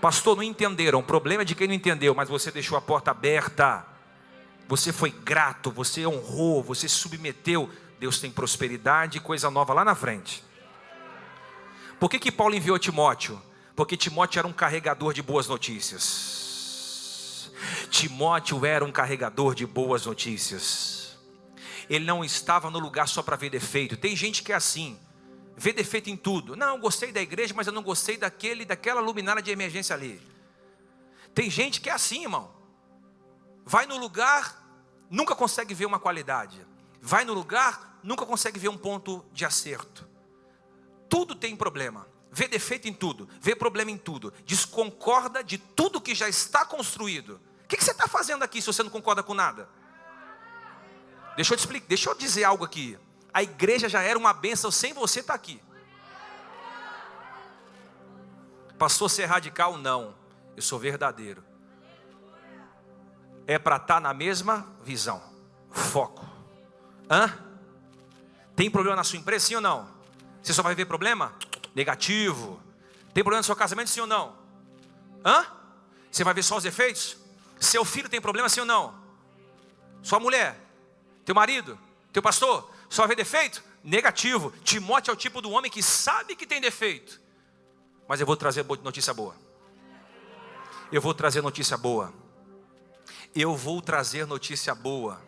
[0.00, 1.00] Pastor, não entenderam.
[1.00, 3.84] O problema é de quem não entendeu, mas você deixou a porta aberta.
[4.68, 7.68] Você foi grato, você honrou, você submeteu.
[7.98, 10.44] Deus tem prosperidade e coisa nova lá na frente.
[11.98, 13.40] Por que, que Paulo enviou Timóteo?
[13.76, 17.50] Porque Timóteo era um carregador de boas notícias.
[17.90, 21.18] Timóteo era um carregador de boas notícias.
[21.88, 23.96] Ele não estava no lugar só para ver defeito.
[23.96, 24.98] Tem gente que é assim,
[25.56, 26.56] vê defeito em tudo.
[26.56, 30.20] Não, eu gostei da igreja, mas eu não gostei daquele, daquela luminária de emergência ali.
[31.34, 32.52] Tem gente que é assim, irmão.
[33.64, 34.62] Vai no lugar,
[35.10, 36.64] nunca consegue ver uma qualidade.
[37.00, 40.13] Vai no lugar, nunca consegue ver um ponto de acerto
[41.14, 46.12] tudo tem problema, vê defeito em tudo, vê problema em tudo, desconcorda de tudo que
[46.12, 47.40] já está construído.
[47.62, 49.68] O que, você está fazendo aqui se você não concorda com nada?
[51.36, 52.98] Deixa eu te explicar, deixa eu dizer algo aqui.
[53.32, 55.62] A igreja já era uma bênção sem você estar tá aqui.
[58.76, 59.76] Passou ser radical?
[59.76, 60.16] Não.
[60.56, 61.44] Eu sou verdadeiro.
[63.46, 65.22] É para estar tá na mesma visão.
[65.70, 66.28] Foco.
[67.08, 67.32] Hã?
[68.56, 69.93] Tem problema na sua empresa, sim ou não?
[70.44, 71.34] Você só vai ver problema?
[71.74, 72.62] Negativo.
[73.14, 74.36] Tem problema no seu casamento, sim ou não?
[75.24, 75.46] Hã?
[76.10, 77.16] Você vai ver só os defeitos?
[77.58, 78.94] Seu filho tem problema, sim ou não?
[80.02, 80.60] Sua mulher?
[81.24, 81.78] Teu marido?
[82.12, 82.70] Teu pastor?
[82.90, 83.64] Só vai ver defeito?
[83.82, 84.52] Negativo.
[84.62, 87.18] Timóteo é o tipo do homem que sabe que tem defeito.
[88.06, 89.34] Mas eu vou trazer notícia boa.
[90.92, 92.12] Eu vou trazer notícia boa.
[93.34, 95.22] Eu vou trazer notícia boa.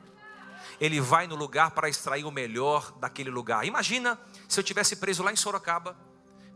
[0.78, 3.66] Ele vai no lugar para extrair o melhor daquele lugar.
[3.66, 4.18] Imagina
[4.48, 5.96] se eu tivesse preso lá em Sorocaba,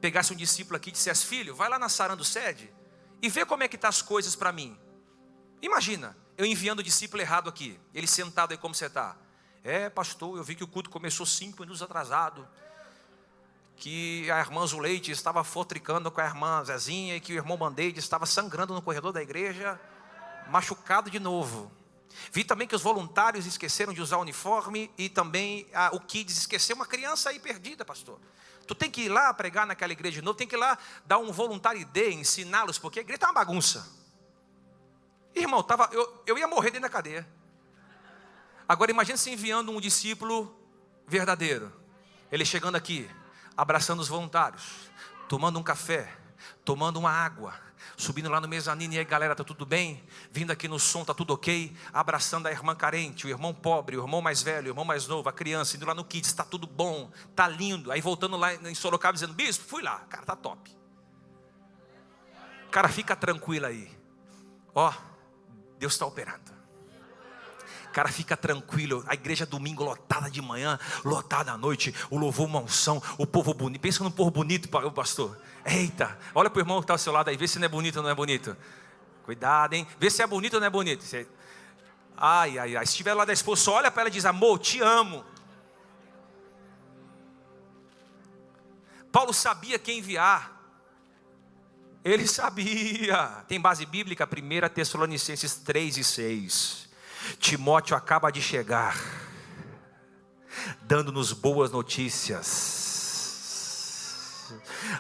[0.01, 2.73] pegasse um discípulo aqui e dissesse: Filho, vai lá na Sarando Sede
[3.23, 4.79] e vê como é que tá as coisas para mim.
[5.63, 9.17] Imagina, eu enviando o discípulo errado aqui, ele sentado aí como você está.
[9.63, 12.49] É, pastor, eu vi que o culto começou cinco minutos atrasado.
[13.77, 17.99] Que a irmã Zuleite estava fotricando com a irmã Zezinha e que o irmão Bandeide
[17.99, 19.81] estava sangrando no corredor da igreja,
[20.49, 21.71] machucado de novo.
[22.33, 26.37] Vi também que os voluntários esqueceram de usar o uniforme e também ah, o Kids
[26.37, 28.21] esqueceu uma criança aí perdida, pastor.
[28.67, 31.19] Tu tem que ir lá pregar naquela igreja de novo, tem que ir lá dar
[31.19, 33.89] um voluntário ID, ensiná-los, porque a igreja está uma bagunça.
[35.35, 37.27] Irmão, tava, eu, eu ia morrer dentro da cadeia.
[38.69, 40.57] Agora imagine se enviando um discípulo
[41.07, 41.73] verdadeiro.
[42.31, 43.11] Ele chegando aqui,
[43.57, 44.91] abraçando os voluntários,
[45.29, 46.17] tomando um café,
[46.65, 50.03] tomando uma água subindo lá no mezanino, e aí galera, tá tudo bem?
[50.31, 51.75] Vindo aqui no som, tá tudo ok?
[51.93, 55.29] Abraçando a irmã carente, o irmão pobre, o irmão mais velho, o irmão mais novo,
[55.29, 57.93] a criança, indo lá no kids, tá tudo bom, tá lindo.
[57.93, 60.71] Aí voltando lá em Sorocaba dizendo, bispo, fui lá, cara, tá top.
[62.71, 63.91] Cara, fica tranquilo aí.
[64.75, 64.93] Ó,
[65.79, 66.51] Deus está operando.
[67.93, 69.03] Cara fica tranquilo.
[69.09, 71.93] A igreja domingo lotada de manhã, lotada à noite.
[72.09, 73.03] O louvor, uma unção.
[73.19, 73.81] O povo bonito.
[73.81, 75.37] Pensa num povo bonito, pastor.
[75.65, 77.37] Eita, olha para o irmão que está ao seu lado aí.
[77.37, 78.57] Vê se não é bonito ou não é bonito.
[79.23, 79.87] Cuidado, hein?
[79.99, 81.05] Vê se é bonito ou não é bonito.
[82.17, 82.87] Ai, ai, ai.
[82.87, 85.25] Se estiver lá da esposa, olha para ela e diz: Amor, te amo.
[89.13, 90.59] Paulo sabia quem enviar.
[92.05, 93.45] Ele sabia.
[93.47, 96.89] Tem base bíblica, 1 Tessalonicenses 3 e 6.
[97.39, 98.97] Timóteo acaba de chegar,
[100.81, 102.80] dando-nos boas notícias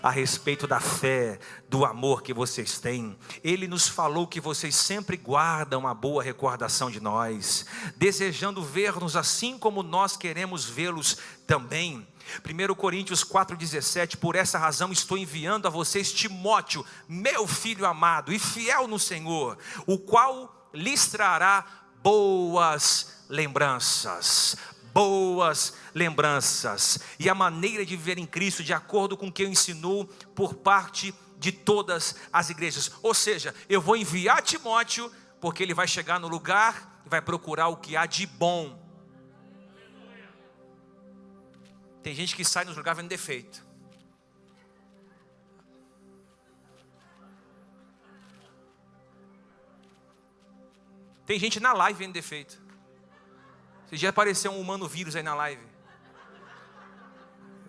[0.02, 1.38] a respeito da fé,
[1.68, 3.16] do amor que vocês têm.
[3.42, 7.66] Ele nos falou que vocês sempre guardam a boa recordação de nós,
[7.96, 11.16] desejando ver-nos assim como nós queremos vê-los
[11.46, 12.06] também.
[12.44, 18.38] 1 Coríntios 4,17: Por essa razão estou enviando a vocês Timóteo, meu filho amado e
[18.38, 21.64] fiel no Senhor, o qual lhes trará
[22.02, 24.56] boas lembranças.
[24.92, 29.48] Boas lembranças e a maneira de viver em Cristo, de acordo com o que eu
[29.48, 32.90] ensinou por parte de todas as igrejas.
[33.02, 35.10] Ou seja, eu vou enviar Timóteo,
[35.40, 38.80] porque ele vai chegar no lugar e vai procurar o que há de bom
[42.02, 43.64] Tem gente que sai nos lugares vendo defeito.
[51.26, 52.69] Tem gente na live vendo defeito.
[53.90, 55.66] Se já apareceu um humano vírus aí na live.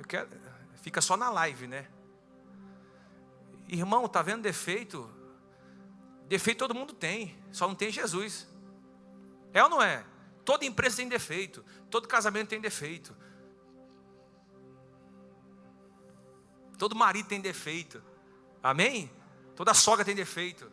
[0.07, 0.29] Quero,
[0.81, 1.87] fica só na live, né?
[3.67, 5.09] Irmão, tá vendo defeito?
[6.27, 8.47] Defeito todo mundo tem, só não tem Jesus.
[9.53, 10.05] É ou não é?
[10.45, 13.15] Toda empresa tem defeito, todo casamento tem defeito,
[16.81, 18.01] Todo marido tem defeito.
[18.63, 19.11] Amém?
[19.55, 20.67] Toda sogra tem defeito.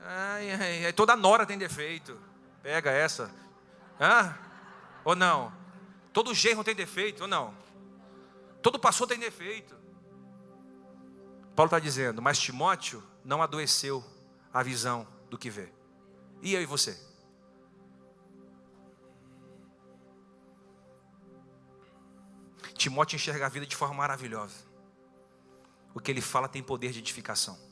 [0.00, 2.20] Ai, ai, ai, toda nora tem defeito.
[2.60, 3.32] Pega essa.
[4.00, 4.34] Hã?
[5.04, 5.52] Ou não?
[6.12, 7.54] Todo genro tem defeito ou não?
[8.62, 9.76] Todo pastor tem defeito.
[11.54, 14.02] Paulo está dizendo, mas Timóteo não adoeceu
[14.52, 15.70] a visão do que vê.
[16.42, 16.98] E eu e você?
[22.74, 24.64] Timóteo enxerga a vida de forma maravilhosa.
[25.92, 27.69] O que ele fala tem poder de edificação.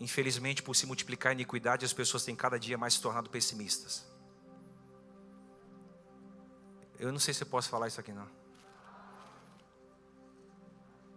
[0.00, 4.06] Infelizmente, por se multiplicar a iniquidade, as pessoas têm cada dia mais se tornado pessimistas.
[6.98, 8.28] Eu não sei se eu posso falar isso aqui não.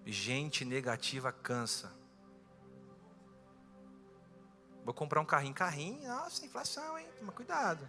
[0.06, 1.94] Gente negativa cansa.
[4.84, 5.54] Vou comprar um carrinho.
[5.54, 7.08] Carrinho, nossa, inflação, hein?
[7.18, 7.88] Toma cuidado.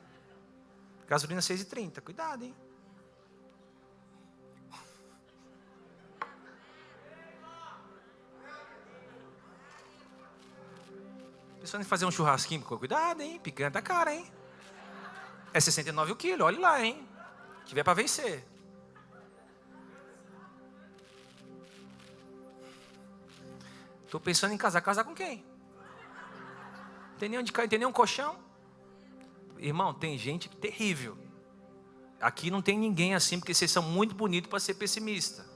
[1.09, 2.55] Gasolina 6,30, cuidado, hein?
[11.65, 13.41] Pensando em fazer um churrasquinho, cuidado, hein?
[13.43, 14.31] Picanha tá cara, hein?
[15.51, 17.09] É 69 o quilo, olha lá, hein?
[17.65, 18.47] Tiver para vencer.
[24.05, 24.83] Estou pensando em casar.
[24.83, 25.43] Casar com quem?
[27.19, 28.37] Tem nem onde cair, tem nem um colchão.
[29.57, 31.17] Irmão, tem gente terrível.
[32.21, 35.47] Aqui não tem ninguém assim, porque vocês são muito bonitos para ser pessimista.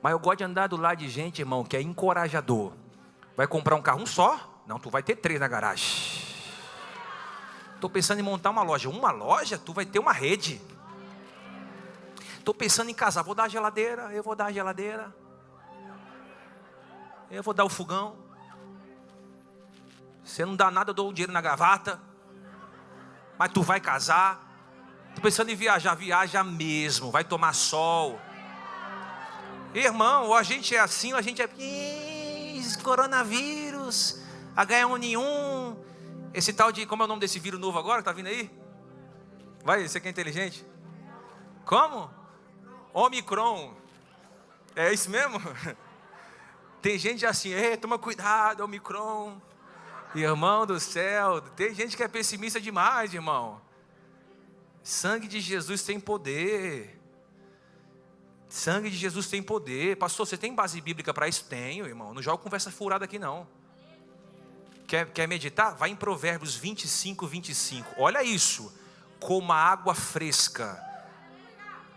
[0.00, 2.72] Mas eu gosto de andar do lado de gente, irmão, que é encorajador.
[3.36, 4.54] Vai comprar um carro um só?
[4.68, 6.22] Não, tu vai ter três na garagem.
[7.74, 8.90] Estou pensando em montar uma loja.
[8.90, 9.56] Uma loja?
[9.56, 10.60] Tu vai ter uma rede.
[12.38, 13.22] Estou pensando em casar.
[13.22, 14.12] Vou dar a geladeira.
[14.12, 15.14] Eu vou dar a geladeira.
[17.30, 18.16] Eu vou dar o fogão.
[20.22, 21.98] Você não dá nada, eu dou o dinheiro na gravata.
[23.38, 24.38] Mas tu vai casar.
[25.08, 25.94] Estou pensando em viajar.
[25.94, 27.10] Viaja mesmo.
[27.10, 28.20] Vai tomar sol.
[29.72, 31.48] Irmão, ou a gente é assim, ou a gente é.
[31.56, 34.27] Ih, coronavírus.
[34.58, 35.76] H1N1,
[36.34, 38.50] esse tal de, como é o nome desse vírus novo agora que está vindo aí?
[39.64, 40.66] Vai, você que é inteligente.
[41.64, 42.10] Como?
[42.92, 43.72] Omicron.
[44.74, 45.38] É isso mesmo?
[46.82, 49.40] Tem gente assim, Ei, toma cuidado, Omicron.
[50.14, 53.60] Irmão do céu, tem gente que é pessimista demais, irmão.
[54.82, 56.98] Sangue de Jesus tem poder.
[58.48, 59.96] Sangue de Jesus tem poder.
[59.98, 61.44] Pastor, você tem base bíblica para isso?
[61.44, 62.14] Tenho, irmão.
[62.14, 63.46] Não jogo conversa furada aqui, não.
[64.88, 65.76] Quer, quer meditar?
[65.76, 67.94] Vai em Provérbios 25, 25.
[67.98, 68.72] Olha isso.
[69.20, 70.82] Como a água fresca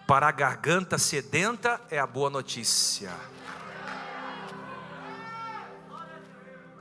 [0.05, 3.13] para a garganta sedenta é a boa notícia.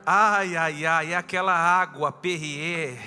[0.05, 2.99] Ai, ai, ai, é aquela água Perrier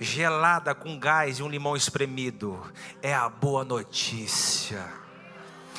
[0.00, 2.58] gelada com gás e um limão espremido.
[3.02, 5.07] É a boa notícia.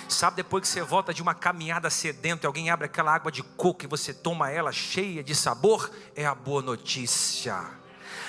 [0.10, 3.44] Sabe depois que você volta de uma caminhada sedento e alguém abre aquela água de
[3.44, 5.92] coco e você toma ela cheia de sabor?
[6.16, 7.80] É a boa notícia.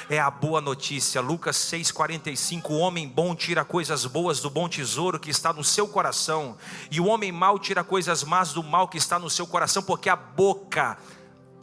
[0.08, 1.20] É a boa notícia.
[1.20, 5.88] Lucas 6:45, o homem bom tira coisas boas do bom tesouro que está no seu
[5.88, 6.56] coração,
[6.90, 10.08] e o homem mau tira coisas más do mal que está no seu coração, porque
[10.10, 10.98] a boca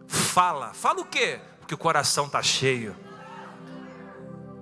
[0.07, 0.74] fala.
[0.74, 1.39] Fala o quê?
[1.59, 3.07] Porque o coração está cheio.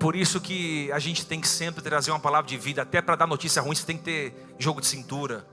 [0.06, 3.16] Por isso que a gente tem que sempre trazer uma palavra de vida, até para
[3.16, 5.48] dar notícia ruim, você tem que ter jogo de cintura.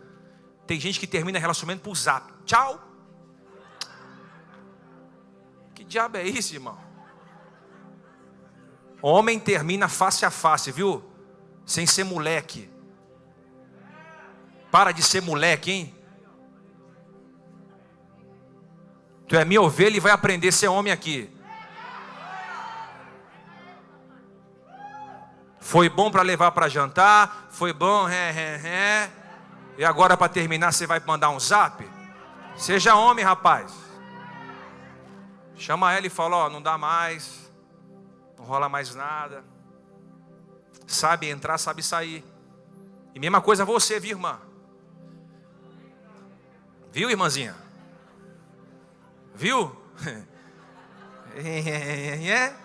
[0.66, 2.30] Tem gente que termina relacionamento por zap.
[2.44, 2.78] Tchau.
[5.74, 6.78] Que diabo é isso, irmão?
[9.00, 11.02] Homem termina face a face, viu?
[11.64, 12.68] Sem ser moleque.
[14.70, 15.94] Para de ser moleque, hein?
[19.26, 21.31] Tu é minha ovelha e vai aprender a ser homem aqui.
[25.72, 29.10] Foi bom para levar para jantar, foi bom, é, é, é.
[29.78, 31.82] E agora para terminar você vai mandar um zap?
[32.58, 33.72] Seja homem, rapaz.
[35.56, 37.50] Chama ela e fala: Ó, não dá mais,
[38.36, 39.42] não rola mais nada.
[40.86, 42.22] Sabe entrar, sabe sair.
[43.14, 44.38] E mesma coisa você, viu, irmã?
[46.90, 47.56] Viu, irmãzinha?
[49.34, 49.74] Viu?
[51.34, 52.61] é.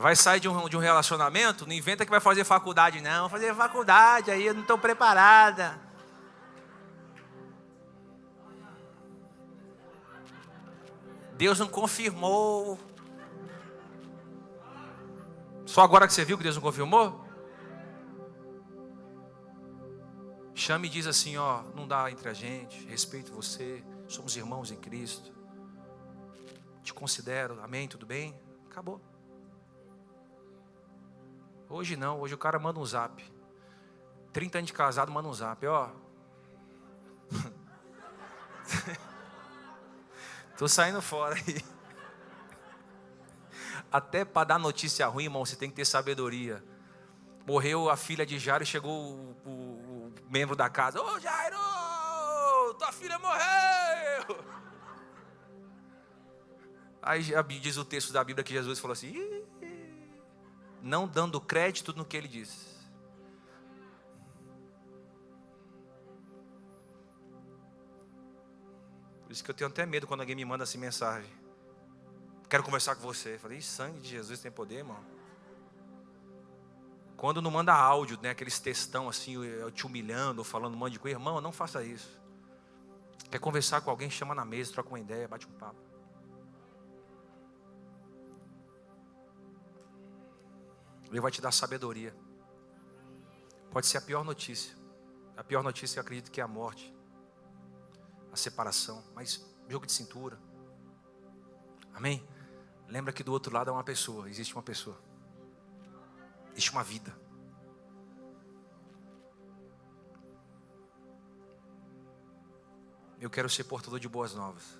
[0.00, 3.28] Vai sair de um, de um relacionamento, não inventa que vai fazer faculdade, não.
[3.28, 5.78] Vou fazer faculdade, aí eu não estou preparada.
[11.34, 12.78] Deus não confirmou.
[15.66, 17.22] Só agora que você viu que Deus não confirmou?
[20.54, 24.76] Chame e diz assim: ó, não dá entre a gente, respeito você, somos irmãos em
[24.76, 25.30] Cristo.
[26.82, 28.34] Te considero, amém, tudo bem?
[28.70, 29.09] Acabou.
[31.70, 33.24] Hoje não, hoje o cara manda um zap.
[34.32, 35.88] 30 anos de casado, manda um zap, ó.
[40.58, 41.64] Tô saindo fora aí.
[43.90, 46.60] Até para dar notícia ruim, irmão, você tem que ter sabedoria.
[47.46, 51.00] Morreu a filha de Jairo e chegou o, o, o membro da casa.
[51.00, 51.56] Ô Jairo,
[52.78, 54.44] tua filha morreu.
[57.00, 57.22] Aí
[57.60, 59.39] diz o texto da Bíblia que Jesus falou assim:
[60.82, 62.70] não dando crédito no que ele disse.
[69.24, 71.30] Por isso que eu tenho até medo quando alguém me manda assim mensagem.
[72.48, 73.34] Quero conversar com você.
[73.34, 74.98] Eu falei, sangue de Jesus tem poder, irmão.
[77.16, 79.36] Quando não manda áudio, né, aqueles textão assim,
[79.74, 82.18] te humilhando, ou falando um monte de coisa, irmão, não faça isso.
[83.30, 85.89] Quer conversar com alguém, chama na mesa, troca uma ideia, bate um papo.
[91.10, 92.14] Ele vai te dar sabedoria.
[93.70, 94.76] Pode ser a pior notícia.
[95.36, 96.94] A pior notícia eu acredito que é a morte,
[98.32, 100.38] a separação, mas jogo de cintura.
[101.94, 102.26] Amém?
[102.88, 104.98] Lembra que do outro lado é uma pessoa, existe uma pessoa.
[106.52, 107.16] Existe uma vida.
[113.20, 114.78] Eu quero ser portador de boas novas.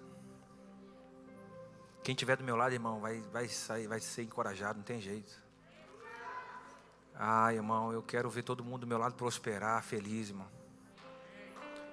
[2.03, 5.50] Quem tiver do meu lado, irmão, vai, vai sair, vai ser encorajado, não tem jeito.
[7.23, 10.49] Ah, irmão, eu quero ver todo mundo do meu lado prosperar, feliz, irmão.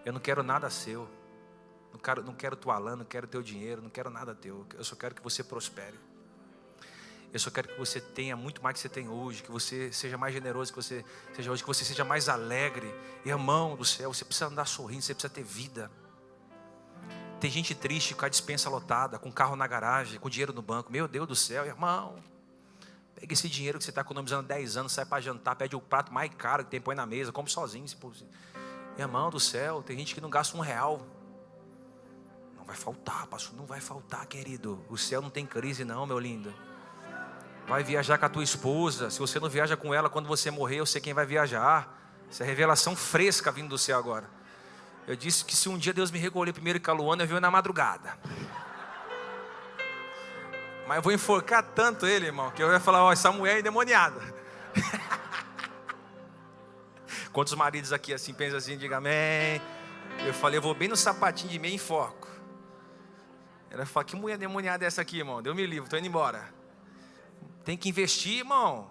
[0.06, 1.06] Eu não quero nada seu.
[1.92, 4.66] Não quero, não quero tua lã, não quero teu dinheiro, não quero nada teu.
[4.74, 6.00] Eu só quero que você prospere.
[7.34, 10.18] Eu só quero que você tenha muito mais que você tem hoje, que você seja
[10.18, 11.04] mais generoso que você
[11.36, 12.90] seja hoje, que você seja mais alegre.
[13.26, 15.92] Irmão do céu, você precisa andar sorrindo, você precisa ter vida.
[17.42, 20.90] Tem gente triste com a dispensa lotada, com carro na garagem, com dinheiro no banco.
[20.90, 22.16] Meu Deus do céu, irmão.
[23.20, 26.14] Pega esse dinheiro que você está economizando 10 anos, sai para jantar, pede o prato
[26.14, 27.88] mais caro que tem, põe na mesa, come sozinho.
[27.88, 28.32] Se possível.
[28.96, 31.02] Irmão do céu, tem gente que não gasta um real.
[32.56, 34.86] Não vai faltar, pastor, não vai faltar, querido.
[34.88, 36.54] O céu não tem crise, não, meu lindo.
[37.68, 39.10] Vai viajar com a tua esposa.
[39.10, 42.00] Se você não viaja com ela quando você morrer, eu sei quem vai viajar.
[42.30, 44.30] Essa é revelação fresca vindo do céu agora.
[45.08, 47.42] Eu disse que se um dia Deus me recolher primeiro com a Luana, eu venho
[47.42, 48.16] na madrugada.
[50.88, 54.22] Mas vou enforcar tanto ele, irmão, que eu ia falar, ó, essa mulher é endemoniada.
[57.34, 59.62] Quantos maridos aqui assim pensam assim, diga amém.
[60.26, 62.30] Eu falei, eu vou bem no sapatinho de meio enfoco.
[63.70, 65.42] Ela falou, que mulher endemoniada é essa aqui, irmão?
[65.42, 66.48] Deu me livro, estou indo embora.
[67.66, 68.90] Tem que investir, irmão.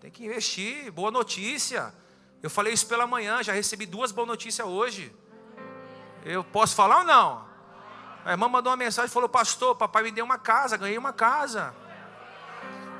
[0.00, 0.90] Tem que investir.
[0.90, 1.94] Boa notícia.
[2.42, 5.14] Eu falei isso pela manhã, já recebi duas boas notícias hoje.
[6.24, 7.46] Eu posso falar ou não?
[8.26, 11.12] A irmã mandou uma mensagem e falou: Pastor, papai me deu uma casa, ganhei uma
[11.12, 11.72] casa.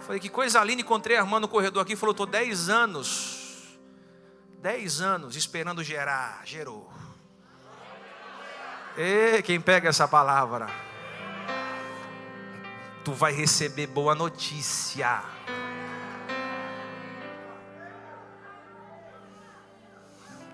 [0.03, 0.83] Falei: Que coisa linda.
[0.83, 1.97] Encontrei a irmã no corredor aqui.
[1.97, 3.77] Falou: Estou 10 anos.
[4.63, 6.89] 10 anos esperando gerar, gerou.
[8.97, 10.69] E quem pega essa palavra?
[13.05, 15.25] Tu vai receber boa notícia.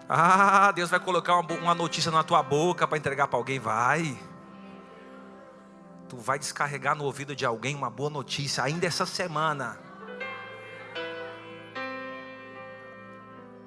[0.08, 4.31] Ah, Deus vai colocar uma, uma notícia na tua boca para entregar para alguém, vai.
[6.12, 9.80] Tu vai descarregar no ouvido de alguém uma boa notícia ainda essa semana.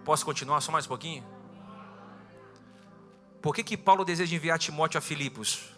[0.03, 1.25] Posso continuar só mais um pouquinho?
[3.41, 5.75] Por que, que Paulo deseja enviar Timóteo a Filipos?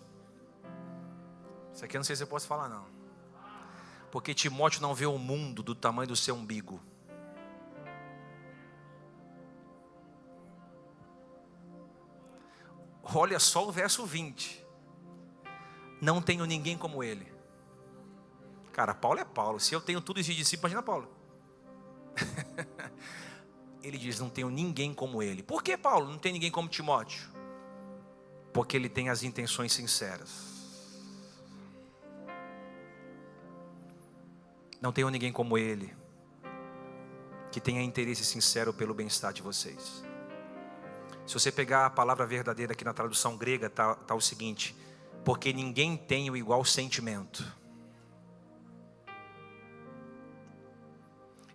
[1.74, 2.86] Isso aqui eu não sei se eu posso falar, não.
[4.11, 6.84] Porque Timóteo não vê o mundo do tamanho do seu umbigo.
[13.01, 14.66] Olha só o verso 20.
[16.02, 17.28] Não tenho ninguém como ele.
[18.72, 19.60] Cara, Paulo é Paulo.
[19.60, 21.08] Se eu tenho tudo isso de discípulo, imagina Paulo.
[23.82, 25.41] ele diz: Não tenho ninguém como ele.
[25.41, 27.28] Por que Paulo não tem ninguém como Timóteo?
[28.54, 30.58] Porque ele tem as intenções sinceras.
[34.80, 35.95] Não tenho ninguém como ele
[37.52, 40.04] que tenha interesse sincero pelo bem-estar de vocês.
[41.26, 44.76] Se você pegar a palavra verdadeira aqui na tradução grega, está tá o seguinte:
[45.28, 47.43] porque ninguém tem o igual sentimento.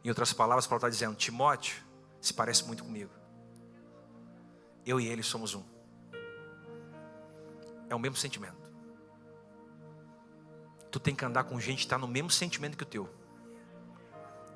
[0.04, 1.82] Em outras palavras, Paulo está dizendo: Timóteo
[2.20, 3.10] se parece muito comigo.
[4.84, 5.64] Eu e ele somos um.
[7.88, 8.58] É o mesmo sentimento.
[10.90, 13.08] Tu tem que andar com gente que está no mesmo sentimento que o teu.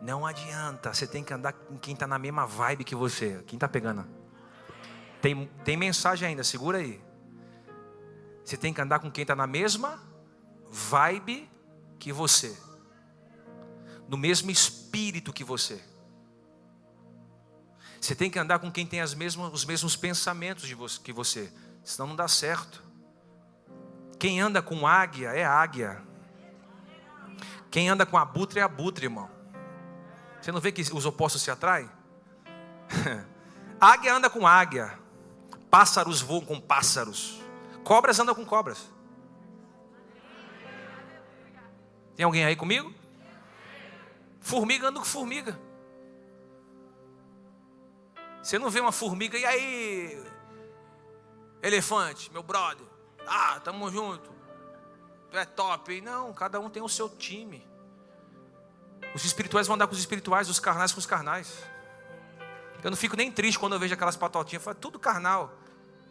[0.03, 3.43] Não adianta, você tem que andar com quem está na mesma vibe que você.
[3.47, 4.07] Quem está pegando?
[5.23, 7.06] Tem, tem mensagem ainda, segura aí.
[8.47, 10.01] Você tem que andar com quem está na mesma
[10.71, 11.51] vibe
[11.99, 12.57] que você,
[14.09, 15.83] no mesmo espírito que você.
[18.01, 21.53] Você tem que andar com quem tem as mesmas, os mesmos pensamentos você, que você,
[21.83, 22.85] senão não dá certo.
[24.17, 26.01] Quem anda com águia é águia.
[27.69, 29.29] Quem anda com abutre é abutre, irmão.
[30.41, 31.91] Você não vê que os opostos se atraem?
[33.81, 34.97] águia anda com águia.
[35.69, 37.45] Pássaros voam com pássaros.
[37.87, 38.91] Cobras andam com cobras.
[42.17, 42.93] Tem alguém aí comigo?
[44.41, 45.57] Formiga anda com formiga.
[48.43, 50.25] Você não vê uma formiga, e aí,
[51.63, 52.85] elefante, meu brother,
[53.25, 54.33] ah, tamo junto,
[55.31, 56.01] tu é top.
[56.01, 57.65] Não, cada um tem o seu time.
[59.15, 61.63] Os espirituais vão andar com os espirituais, os carnais com os carnais.
[62.83, 65.53] Eu não fico nem triste quando eu vejo aquelas patotinhas, falo, tudo carnal.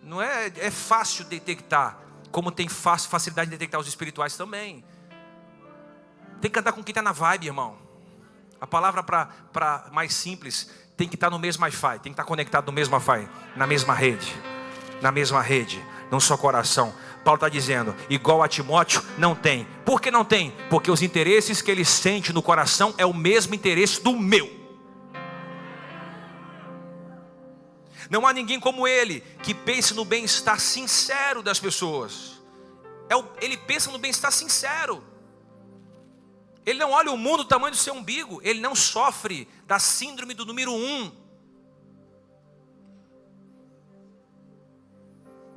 [0.05, 1.97] Não é, é fácil detectar,
[2.31, 4.85] como tem facilidade de detectar os espirituais também.
[6.39, 7.75] Tem que andar com quem está na vibe, irmão.
[8.61, 12.67] A palavra para mais simples tem que estar no mesmo Wi-Fi, tem que estar conectado
[12.67, 14.31] no mesmo Wi-Fi, na mesma rede,
[15.01, 16.93] na mesma rede, num só coração.
[17.23, 19.67] Paulo está dizendo, igual a Timóteo, não tem.
[19.83, 20.53] Por que não tem?
[20.69, 24.64] Porque os interesses que ele sente no coração é o mesmo interesse do meu.
[28.09, 32.41] Não há ninguém como ele que pense no bem-estar sincero das pessoas.
[33.09, 35.03] É ele pensa no bem-estar sincero.
[36.65, 38.41] Ele não olha o mundo do tamanho do seu umbigo.
[38.43, 41.11] Ele não sofre da síndrome do número um.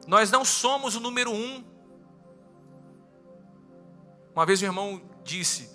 [0.07, 1.65] Nós não somos o número um.
[4.35, 5.71] Uma vez um irmão disse: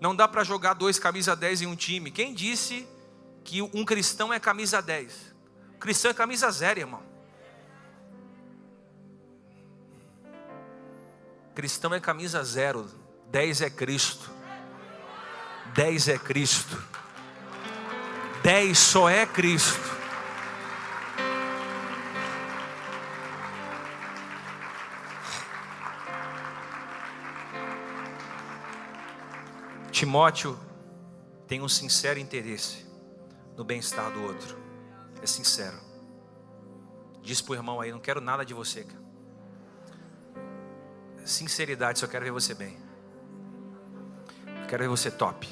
[0.00, 2.10] Não dá para jogar dois camisa 10 em um time.
[2.10, 2.86] Quem disse
[3.42, 5.33] que um cristão é camisa 10?
[5.84, 7.02] Cristão é camisa zero, irmão.
[11.54, 12.90] Cristão é camisa zero.
[13.30, 14.30] 10 é Cristo.
[15.74, 16.82] 10 é Cristo.
[18.42, 19.78] 10 só é Cristo.
[29.92, 30.58] Timóteo
[31.46, 32.86] tem um sincero interesse
[33.54, 34.63] no bem-estar do outro.
[35.24, 35.78] É sincero.
[37.22, 39.02] Diz para o irmão aí: não quero nada de você, cara.
[41.24, 42.76] Sinceridade, só quero ver você bem.
[44.46, 45.48] Eu quero ver você top.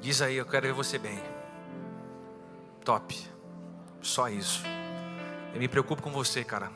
[0.00, 1.20] Diz aí, eu quero ver você bem.
[2.84, 3.28] Top.
[4.00, 4.62] Só isso.
[5.52, 6.70] Eu me preocupo com você, cara.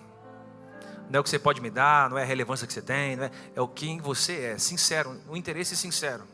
[1.09, 3.15] Não é o que você pode me dar, não é a relevância que você tem,
[3.15, 6.25] não é, é o que você é, sincero, o interesse sincero.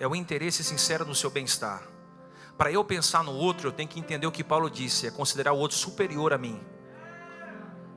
[0.00, 1.97] É o interesse sincero no seu bem-estar.
[2.58, 5.52] Para eu pensar no outro, eu tenho que entender o que Paulo disse, é considerar
[5.52, 6.60] o outro superior a mim.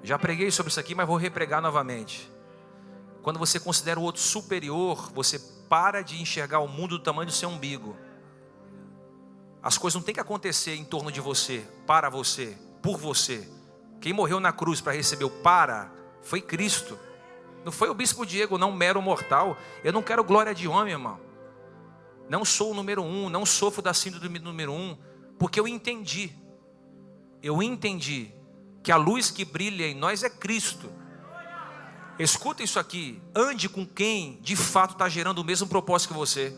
[0.03, 2.31] Já preguei sobre isso aqui, mas vou repregar novamente.
[3.23, 7.31] Quando você considera o outro superior, você para de enxergar o mundo do tamanho do
[7.31, 7.97] seu umbigo.
[9.63, 13.47] As coisas não têm que acontecer em torno de você, para você, por você.
[13.99, 15.91] Quem morreu na cruz para receber o para
[16.21, 16.99] foi Cristo.
[17.65, 19.57] Não foi o bispo Diego, não mero mortal.
[19.83, 21.30] Eu não quero glória de homem, irmão.
[22.31, 24.97] Não sou o número um, não sofro da síndrome do número um,
[25.37, 26.31] porque eu entendi.
[27.43, 28.31] Eu entendi
[28.81, 30.89] que a luz que brilha em nós é Cristo.
[32.17, 33.21] Escuta isso aqui.
[33.35, 36.55] Ande com quem de fato está gerando o mesmo propósito que você.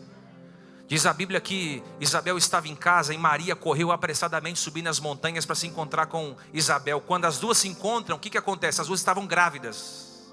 [0.86, 5.44] Diz a Bíblia que Isabel estava em casa e Maria correu apressadamente subindo as montanhas
[5.44, 7.00] para se encontrar com Isabel.
[7.00, 8.80] Quando as duas se encontram, o que, que acontece?
[8.80, 10.32] As duas estavam grávidas.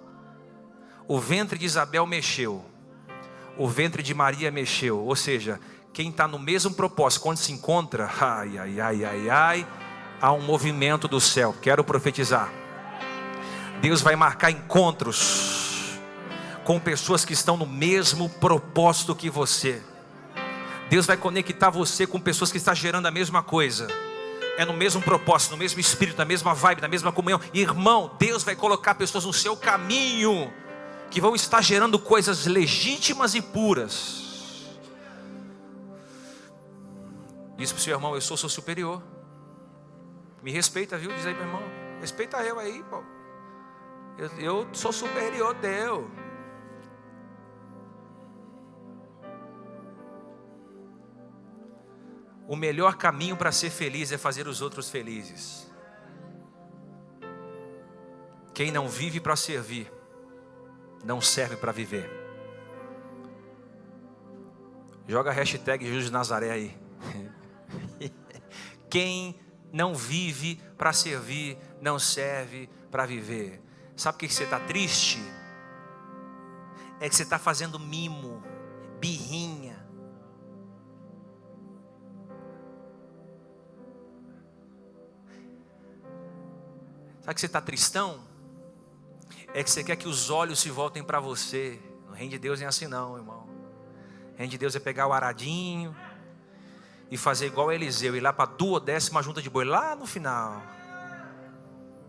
[1.07, 2.63] O ventre de Isabel mexeu,
[3.57, 4.99] o ventre de Maria mexeu.
[4.99, 5.59] Ou seja,
[5.93, 9.67] quem está no mesmo propósito, quando se encontra, ai, ai, ai, ai, ai,
[10.21, 11.55] há um movimento do céu.
[11.61, 12.51] Quero profetizar.
[13.81, 15.99] Deus vai marcar encontros
[16.63, 19.81] com pessoas que estão no mesmo propósito que você.
[20.89, 23.87] Deus vai conectar você com pessoas que estão gerando a mesma coisa.
[24.57, 27.39] É no mesmo propósito, no mesmo espírito, na mesma vibe, na mesma comunhão.
[27.53, 30.53] Irmão, Deus vai colocar pessoas no seu caminho
[31.11, 34.21] que vão estar gerando coisas legítimas e puras.
[37.57, 39.03] Diz para o seu irmão: Eu sou seu superior.
[40.41, 41.11] Me respeita, viu?
[41.13, 41.61] Diz aí o irmão:
[41.99, 43.03] Respeita eu aí, pô.
[44.17, 46.09] Eu, eu sou superior teu.
[52.47, 55.69] O melhor caminho para ser feliz é fazer os outros felizes.
[58.53, 59.91] Quem não vive para servir,
[61.03, 62.09] não serve para viver.
[65.07, 66.77] Joga a hashtag Jesus de Nazaré aí.
[68.89, 69.39] Quem
[69.71, 73.61] não vive para servir, não serve para viver.
[73.95, 75.19] Sabe por que você está triste?
[76.99, 78.43] É que você está fazendo mimo,
[78.99, 79.81] birrinha,
[87.21, 88.30] Sabe que você está tristão?
[89.53, 91.79] É que você quer que os olhos se voltem para você.
[92.07, 93.47] No reino de Deus é assim não, irmão.
[94.33, 95.95] O reino de Deus é pegar o aradinho
[97.09, 100.63] e fazer igual Eliseu, ir lá para a duodécima junta de boi, lá no final.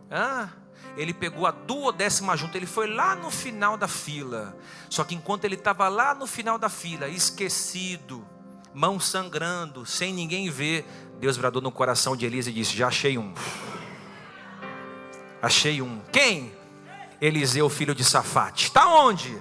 [0.08, 0.50] Ah,
[0.96, 4.56] ele pegou a duodécima junta, ele foi lá no final da fila.
[4.88, 8.24] Só que enquanto ele estava lá no final da fila, esquecido,
[8.72, 10.86] mão sangrando, sem ninguém ver,
[11.18, 13.34] Deus bradou no coração de Elias e disse: Já achei um.
[15.40, 16.00] Achei um.
[16.12, 16.61] Quem?
[17.22, 18.64] Eliseu, filho de Safate.
[18.64, 19.40] Está onde?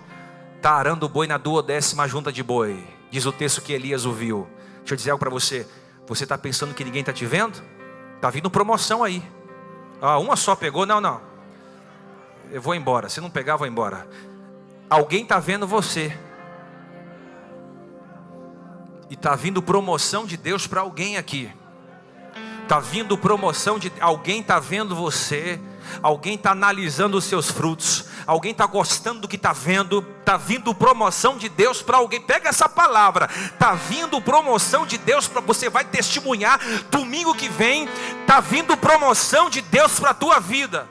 [0.56, 2.88] Está arando o boi na duodécima junta de boi.
[3.10, 4.48] Diz o texto que Elias ouviu.
[4.78, 5.68] Deixa eu dizer algo para você.
[6.06, 7.60] Você está pensando que ninguém está te vendo?
[8.18, 9.24] Está vindo promoção aí.
[10.00, 10.86] Ah, uma só pegou?
[10.86, 11.22] Não, não.
[12.52, 13.10] Eu vou embora.
[13.10, 14.08] Se não pegar, vou embora.
[14.88, 16.16] Alguém está vendo você.
[19.10, 21.52] E está vindo promoção de Deus para alguém aqui.
[22.62, 25.60] Está vindo promoção de alguém está vendo você
[26.02, 30.74] alguém está analisando os seus frutos, alguém está gostando do que está vendo, está vindo
[30.74, 32.22] promoção de Deus para alguém.
[32.22, 37.88] Pega essa palavra, está vindo promoção de Deus para você vai testemunhar domingo que vem,
[38.22, 40.88] está vindo promoção de Deus para a tua vida.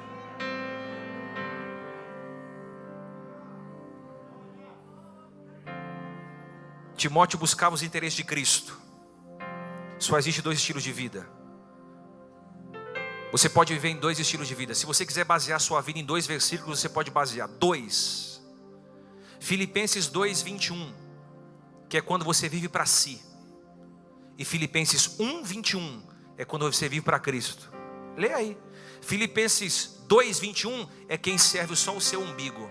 [6.96, 8.78] Timóteo buscava os interesses de Cristo.
[9.98, 11.39] Só existe dois estilos de vida
[13.30, 14.74] você pode viver em dois estilos de vida.
[14.74, 18.42] Se você quiser basear sua vida em dois versículos, você pode basear dois.
[19.38, 20.94] Filipenses 2, 21,
[21.88, 23.20] que é quando você vive para si.
[24.36, 26.02] E Filipenses 1, 21
[26.36, 27.70] é quando você vive para Cristo.
[28.16, 28.58] Lê aí.
[29.00, 32.70] Filipenses 2, 21 é quem serve só o seu umbigo.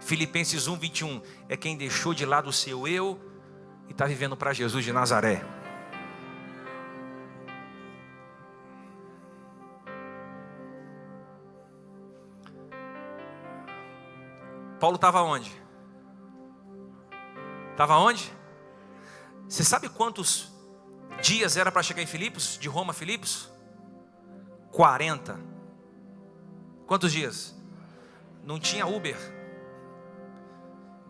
[0.00, 3.20] Filipenses 1, 21 é quem deixou de lado o seu eu
[3.88, 5.57] e está vivendo para Jesus de Nazaré.
[14.78, 15.50] Paulo estava onde?
[17.72, 18.32] Estava onde?
[19.48, 20.52] Você sabe quantos
[21.20, 23.50] dias era para chegar em Filipos, de Roma a Filipos?
[24.70, 25.38] 40.
[26.86, 27.56] Quantos dias?
[28.44, 29.16] Não tinha Uber,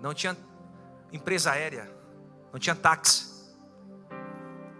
[0.01, 0.37] não tinha
[1.12, 1.89] empresa aérea,
[2.53, 3.55] não tinha táxi,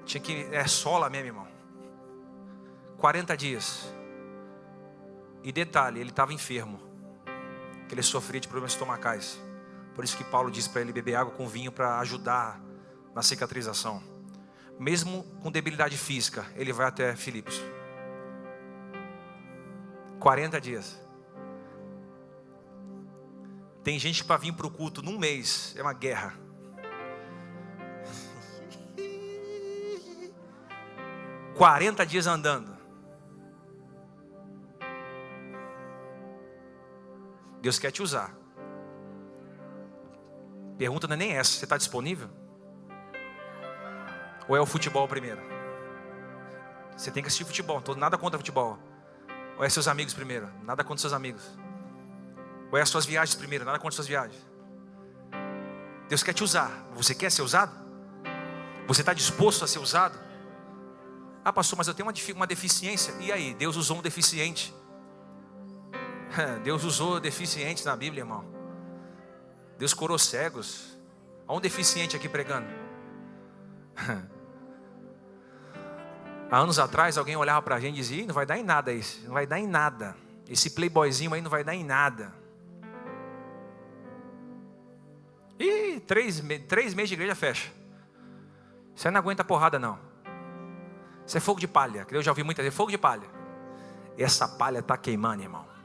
[0.05, 1.49] tinha que é sola mesmo, irmão.
[2.97, 3.95] 40 dias.
[5.45, 6.88] E detalhe, ele estava enfermo
[7.89, 9.41] que ele sofria de problemas estomacais.
[9.95, 12.61] Por isso que Paulo disse para ele beber água com vinho para ajudar
[13.14, 14.03] na cicatrização.
[14.78, 17.61] Mesmo com debilidade física, ele vai até Filipos.
[20.20, 20.97] 40 dias.
[23.82, 26.34] Tem gente para vir para o culto num mês é uma guerra.
[31.57, 32.77] 40 dias andando.
[37.61, 38.34] Deus quer te usar.
[40.76, 42.28] Pergunta não é nem essa: você está disponível?
[44.48, 45.40] Ou é o futebol primeiro?
[46.96, 48.78] Você tem que assistir futebol, estou nada contra futebol.
[49.56, 50.48] Ou é seus amigos primeiro?
[50.62, 51.42] Nada contra seus amigos.
[52.70, 53.64] Ou é as suas viagens primeiro?
[53.64, 54.40] Nada contra suas viagens.
[56.09, 56.70] Deus quer te usar.
[56.94, 57.72] Você quer ser usado?
[58.86, 60.18] Você está disposto a ser usado?
[61.44, 63.14] Ah, pastor, mas eu tenho uma deficiência.
[63.20, 63.54] E aí?
[63.54, 64.74] Deus usou um deficiente.
[66.62, 68.44] Deus usou deficientes na Bíblia, irmão.
[69.78, 70.98] Deus curou cegos.
[71.46, 72.68] Há um deficiente aqui pregando.
[76.50, 78.92] Há anos atrás, alguém olhava para a gente e dizia: não vai dar em nada
[78.92, 80.16] isso, não vai dar em nada.
[80.48, 82.32] Esse playboyzinho aí não vai dar em nada.
[85.58, 87.70] E três, três meses de igreja fecha.
[88.94, 89.98] Você não aguenta porrada, não.
[91.26, 92.06] Isso é fogo de palha.
[92.10, 93.28] Eu já ouvi muitas vezes: fogo de palha.
[94.16, 95.77] Essa palha está queimando, irmão.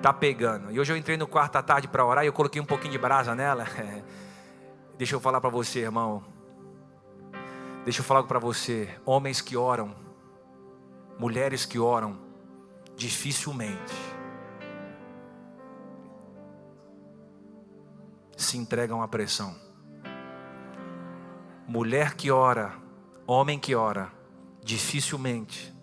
[0.00, 0.72] Está pegando.
[0.72, 2.90] E hoje eu entrei no quarto à tarde para orar e eu coloquei um pouquinho
[2.90, 3.66] de brasa nela.
[4.96, 6.24] Deixa eu falar para você, irmão.
[7.84, 9.94] Deixa eu falar para você, homens que oram,
[11.18, 12.18] mulheres que oram,
[12.96, 13.94] dificilmente
[18.38, 19.54] se entregam à pressão.
[21.68, 22.72] Mulher que ora,
[23.26, 24.10] homem que ora,
[24.64, 25.74] dificilmente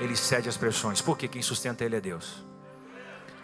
[0.00, 2.45] ele cede às pressões, porque quem sustenta ele é Deus.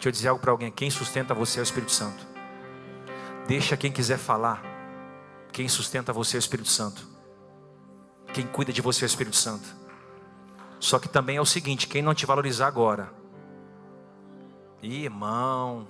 [0.03, 2.27] Deixa eu dizer algo para alguém: quem sustenta você é o Espírito Santo.
[3.47, 4.61] Deixa quem quiser falar,
[5.49, 7.07] quem sustenta você é o Espírito Santo.
[8.33, 9.65] Quem cuida de você é o Espírito Santo.
[10.77, 13.13] Só que também é o seguinte: quem não te valorizar agora,
[14.81, 15.87] irmão,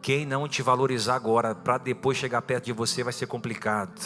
[0.00, 4.00] quem não te valorizar agora, para depois chegar perto de você, vai ser complicado.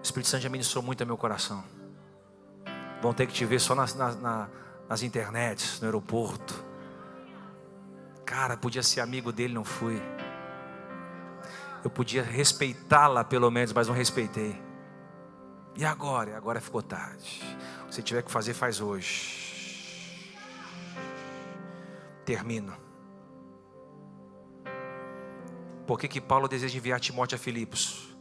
[0.00, 1.62] O Espírito Santo já ministrou muito ao meu coração.
[3.00, 4.16] Vão ter que te ver só nas, nas,
[4.92, 6.62] nas internets, no aeroporto.
[8.26, 9.98] Cara, podia ser amigo dele, não fui.
[11.82, 14.60] Eu podia respeitá-la pelo menos, mas não respeitei.
[15.74, 16.36] E agora?
[16.36, 17.42] Agora ficou tarde.
[17.90, 20.30] Se tiver que fazer, faz hoje.
[22.26, 22.76] Termino.
[25.86, 28.14] Por que, que Paulo deseja enviar Timóteo a Filipos?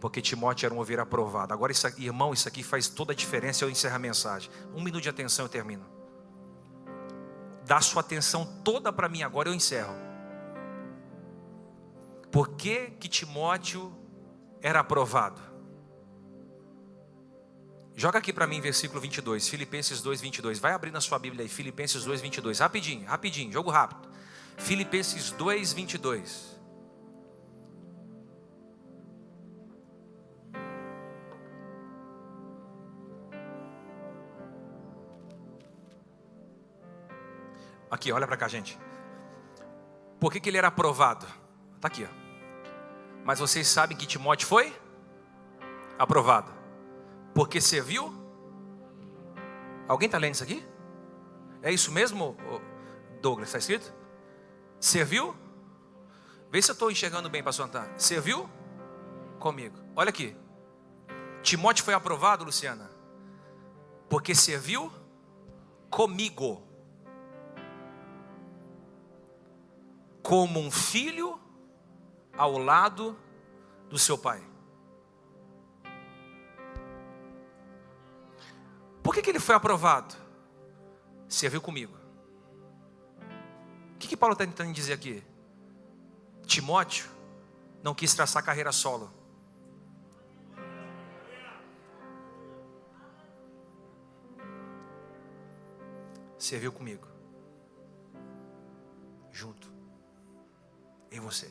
[0.00, 1.52] Porque Timóteo era um ouvir aprovado.
[1.52, 3.66] Agora, isso aqui, irmão, isso aqui faz toda a diferença.
[3.66, 4.50] Eu encerro a mensagem.
[4.74, 5.95] Um minuto de atenção, eu termino.
[7.66, 9.92] Dá sua atenção toda para mim agora, eu encerro.
[12.30, 13.92] Por que, que Timóteo
[14.62, 15.40] era aprovado?
[17.96, 20.58] Joga aqui para mim versículo 22, Filipenses 2, 22.
[20.60, 22.60] Vai abrir na sua Bíblia aí, Filipenses 2, 22.
[22.60, 24.08] Rapidinho, rapidinho, jogo rápido.
[24.58, 26.55] Filipenses 2, 22.
[37.90, 38.78] Aqui, olha para cá, gente.
[40.18, 41.26] Por que, que ele era aprovado?
[41.76, 42.26] Está aqui, ó.
[43.24, 44.74] Mas vocês sabem que Timóteo foi
[45.98, 46.52] aprovado.
[47.34, 48.12] Porque serviu.
[49.88, 50.66] Alguém está lendo isso aqui?
[51.62, 52.36] É isso mesmo,
[53.20, 53.48] Douglas?
[53.48, 53.92] Está escrito?
[54.80, 55.34] Serviu?
[56.50, 57.90] Vê se eu estou enxergando bem, pastor Antônio.
[57.96, 58.48] Serviu
[59.38, 59.76] comigo.
[59.94, 60.36] Olha aqui.
[61.42, 62.90] Timóteo foi aprovado, Luciana,
[64.08, 64.92] porque serviu
[65.88, 66.65] comigo.
[70.26, 71.38] Como um filho
[72.36, 73.16] ao lado
[73.88, 74.42] do seu pai.
[79.04, 80.16] Por que, que ele foi aprovado?
[81.28, 81.96] Serviu comigo.
[83.94, 85.22] O que, que Paulo está tentando dizer aqui?
[86.44, 87.08] Timóteo
[87.80, 89.08] não quis traçar carreira solo.
[96.36, 97.06] Serviu comigo.
[99.30, 99.65] Junto.
[101.10, 101.50] Em você.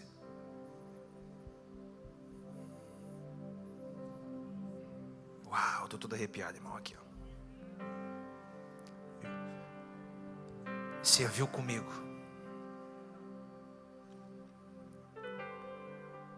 [5.45, 6.75] Uau, estou todo arrepiado, irmão.
[6.75, 7.05] Aqui, ó.
[11.01, 11.91] Serviu comigo.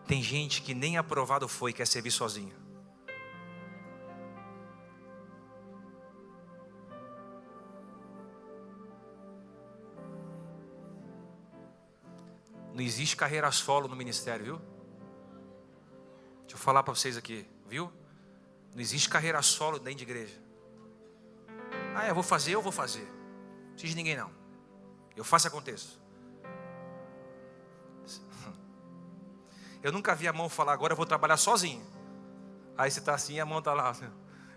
[0.06, 2.67] Tem gente que nem aprovado foi, quer servir sozinho.
[12.78, 14.62] Não existe carreira solo no ministério, viu?
[16.42, 17.92] Deixa eu falar para vocês aqui, viu?
[18.72, 20.40] Não existe carreira solo dentro de igreja.
[21.96, 23.02] Ah, eu vou fazer, eu vou fazer.
[23.02, 24.30] Não precisa de ninguém não.
[25.16, 25.88] Eu faço aconteça.
[29.82, 31.84] Eu nunca vi a mão falar, agora eu vou trabalhar sozinho.
[32.78, 33.90] Aí você está assim e a mão está lá.
[33.90, 34.10] Assim.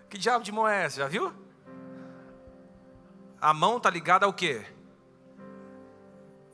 [0.09, 0.97] Que diabo de mão é essa?
[0.97, 1.33] Já viu?
[3.39, 4.65] A mão está ligada ao quê?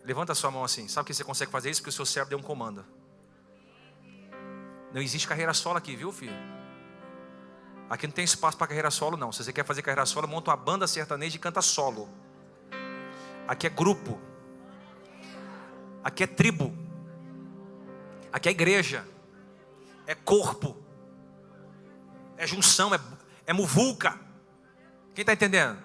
[0.08, 0.88] Levanta a sua mão assim.
[0.88, 1.82] Sabe que você consegue fazer isso?
[1.82, 2.86] Porque o seu cérebro deu um comando.
[4.94, 6.32] Não existe carreira solo aqui, viu, filho?
[7.90, 9.34] Aqui não tem espaço para carreira solo, não.
[9.34, 12.08] Se você quer fazer carreira solo, monta uma banda sertaneja e canta solo.
[13.46, 14.18] Aqui é grupo.
[16.02, 16.74] Aqui é tribo.
[18.32, 19.06] Aqui é igreja.
[20.06, 20.78] É corpo.
[22.38, 22.96] É junção.
[22.96, 23.00] É,
[23.46, 24.18] é muvuca.
[25.14, 25.78] Quem está entendendo?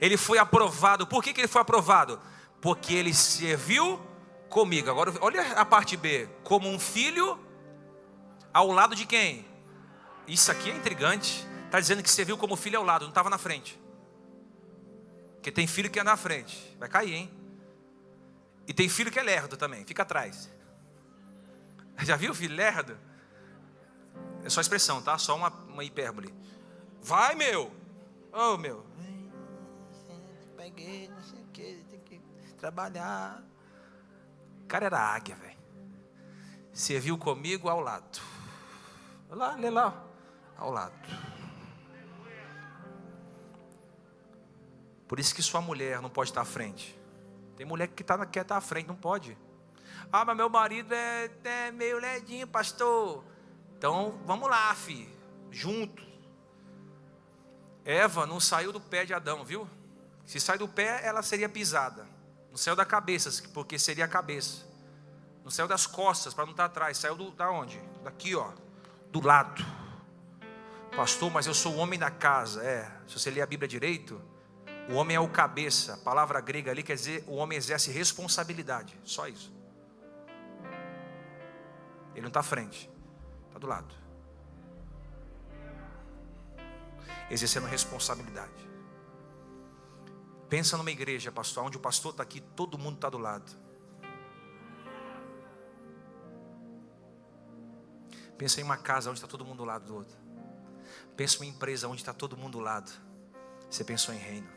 [0.00, 1.06] Ele foi aprovado.
[1.06, 2.18] Por que, que ele foi aprovado?
[2.60, 4.00] Porque ele serviu
[4.48, 4.90] comigo.
[4.90, 6.28] Agora, olha a parte B.
[6.42, 7.38] Como um filho
[8.52, 9.44] ao lado de quem?
[10.26, 11.46] Isso aqui é intrigante.
[11.66, 13.78] Está dizendo que serviu como filho ao lado, não estava na frente.
[15.34, 16.74] Porque tem filho que é na frente.
[16.78, 17.30] Vai cair, hein?
[18.66, 20.50] E tem filho que é lerdo também, fica atrás.
[22.02, 22.98] Já viu filho lerdo?
[24.42, 25.18] É só expressão, tá?
[25.18, 26.34] Só uma, uma hipérbole.
[27.00, 27.72] Vai, meu!
[28.32, 28.84] Oh, meu!
[30.56, 31.85] Peguei, não sei o que
[32.66, 33.42] trabalhar.
[34.64, 35.56] O cara era águia, velho.
[36.72, 38.20] Serviu comigo ao lado.
[39.30, 40.04] Lá, lê lá,
[40.56, 40.94] ao lado.
[45.06, 46.98] Por isso que sua mulher não pode estar à frente.
[47.56, 49.38] Tem mulher que tá, quer estar à frente, não pode.
[50.12, 53.24] Ah, mas meu marido é, é meio ledinho, pastor.
[53.78, 55.14] Então, vamos lá, filho.
[55.52, 56.04] Junto.
[57.84, 59.68] Eva não saiu do pé de Adão, viu?
[60.24, 62.15] Se sai do pé, ela seria pisada.
[62.56, 64.64] Não saiu da cabeça, porque seria a cabeça.
[65.44, 66.96] Não saiu das costas, para não estar atrás.
[66.96, 67.78] Saiu do, da onde?
[68.02, 68.50] Daqui, ó.
[69.10, 69.62] Do lado.
[70.96, 72.64] Pastor, mas eu sou o homem da casa.
[72.64, 74.18] É, se você ler a Bíblia direito,
[74.88, 75.92] o homem é o cabeça.
[75.92, 78.98] A palavra grega ali quer dizer o homem exerce responsabilidade.
[79.04, 79.52] Só isso.
[82.14, 82.90] Ele não está à frente,
[83.48, 83.94] está do lado.
[87.30, 88.75] Exercendo responsabilidade.
[90.48, 93.50] Pensa numa igreja, pastor, onde o pastor está aqui, todo mundo está do lado.
[98.38, 100.16] Pensa em uma casa onde está todo mundo do lado do outro.
[101.16, 102.92] Pensa em uma empresa onde está todo mundo do lado.
[103.68, 104.48] Você pensou em reino.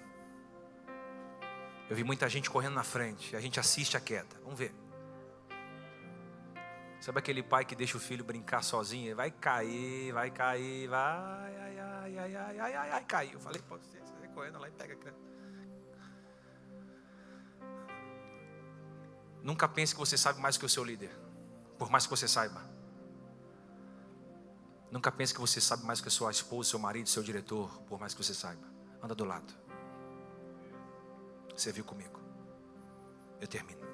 [1.90, 3.36] Eu vi muita gente correndo na frente.
[3.36, 4.36] A gente assiste a queda.
[4.44, 4.74] Vamos ver.
[7.00, 9.08] Sabe aquele pai que deixa o filho brincar sozinho?
[9.08, 13.40] Ele vai cair, vai cair, vai, ai, ai, ai, ai, ai, ai, ai, caiu.
[13.40, 14.98] Falei, pô, você vai correndo lá e pega a
[19.44, 21.12] Nunca pense que você sabe mais que o seu líder,
[21.78, 22.62] por mais que você saiba.
[24.92, 28.00] Nunca pense que você sabe mais que a sua esposa, seu marido, seu diretor, por
[28.00, 28.68] mais que você saiba.
[29.02, 29.54] Anda do lado.
[31.56, 32.20] Você viu comigo.
[33.40, 33.88] Eu termino.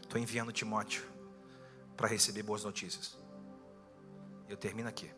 [0.00, 1.04] Estou enviando Timóteo
[1.96, 3.16] para receber boas notícias.
[4.48, 5.12] Eu termino aqui.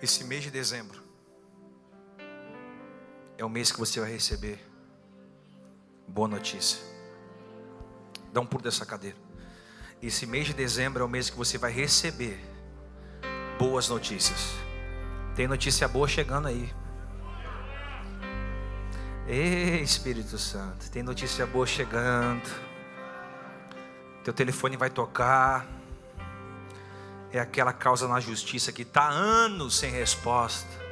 [0.00, 1.07] Esse mês de dezembro
[3.38, 4.58] é o mês que você vai receber
[6.08, 6.80] boa notícia.
[8.32, 9.16] Dá um pulo dessa cadeira.
[10.02, 12.38] Esse mês de dezembro é o mês que você vai receber
[13.56, 14.54] boas notícias.
[15.36, 16.74] Tem notícia boa chegando aí.
[19.28, 22.48] Ei, Espírito Santo, tem notícia boa chegando.
[24.24, 25.64] Teu telefone vai tocar.
[27.30, 30.87] É aquela causa na justiça que está anos sem resposta.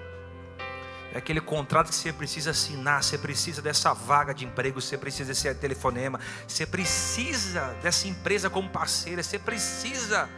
[1.12, 5.30] É aquele contrato que você precisa assinar, você precisa dessa vaga de emprego, você precisa
[5.30, 10.28] desse telefonema, você precisa dessa empresa como parceira, você precisa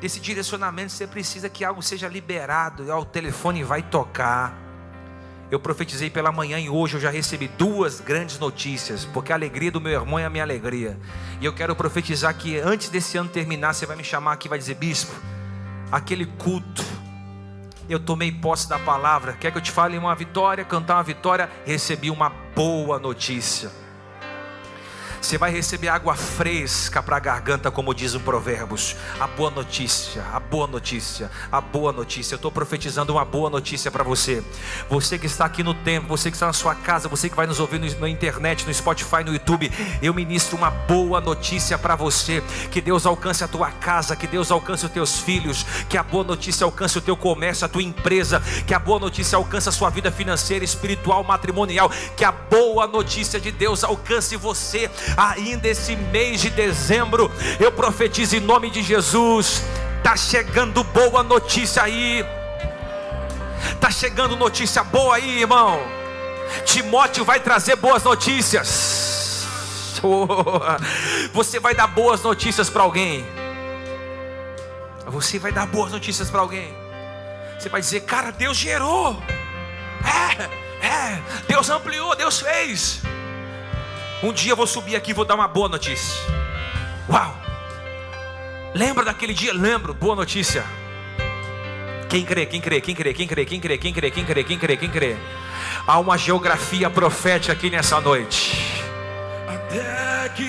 [0.00, 4.58] desse direcionamento, você precisa que algo seja liberado, o telefone vai tocar.
[5.48, 9.70] Eu profetizei pela manhã e hoje eu já recebi duas grandes notícias, porque a alegria
[9.70, 10.98] do meu irmão é a minha alegria.
[11.40, 14.50] E eu quero profetizar que antes desse ano terminar, você vai me chamar aqui e
[14.50, 15.14] vai dizer: Bispo,
[15.90, 16.82] aquele culto,
[17.92, 19.34] eu tomei posse da palavra.
[19.34, 21.50] Quer que eu te fale uma vitória, cantar uma vitória?
[21.64, 23.81] Recebi uma boa notícia.
[25.22, 28.96] Você vai receber água fresca para a garganta, como diz o Provérbios.
[29.20, 32.34] A boa notícia, a boa notícia, a boa notícia.
[32.34, 34.42] Eu estou profetizando uma boa notícia para você.
[34.90, 37.46] Você que está aqui no templo, você que está na sua casa, você que vai
[37.46, 39.70] nos ouvir na internet, no Spotify, no YouTube.
[40.02, 42.42] Eu ministro uma boa notícia para você.
[42.72, 46.24] Que Deus alcance a tua casa, que Deus alcance os teus filhos, que a boa
[46.24, 49.88] notícia alcance o teu comércio, a tua empresa, que a boa notícia alcance a sua
[49.88, 51.88] vida financeira, espiritual, matrimonial.
[52.16, 58.36] Que a boa notícia de Deus alcance você ainda esse mês de dezembro, eu profetizo
[58.36, 59.62] em nome de Jesus.
[59.98, 62.24] Está chegando boa notícia aí.
[63.72, 65.80] Está chegando notícia boa aí, irmão.
[66.64, 69.46] Timóteo vai trazer boas notícias.
[71.32, 73.24] Você vai dar boas notícias para alguém.
[75.06, 76.74] Você vai dar boas notícias para alguém.
[77.58, 79.16] Você vai dizer, cara, Deus gerou.
[80.04, 83.02] É, é, Deus ampliou, Deus fez.
[84.22, 86.20] Um dia eu vou subir aqui e vou dar uma boa notícia.
[87.10, 87.36] Uau!
[88.72, 89.52] Lembra daquele dia?
[89.52, 90.64] Lembro, boa notícia.
[92.08, 94.58] Quem crê, quem crê, quem crê, quem crê, quem crê, quem crê, quem crê, quem
[94.58, 95.16] crê, quem crê.
[95.86, 98.82] Há uma geografia profética aqui nessa noite.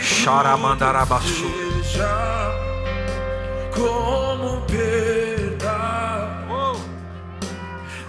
[0.03, 1.51] Charamandarabaçu.
[3.71, 6.75] Como perda oh.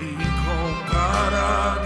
[0.03, 1.84] incomparável.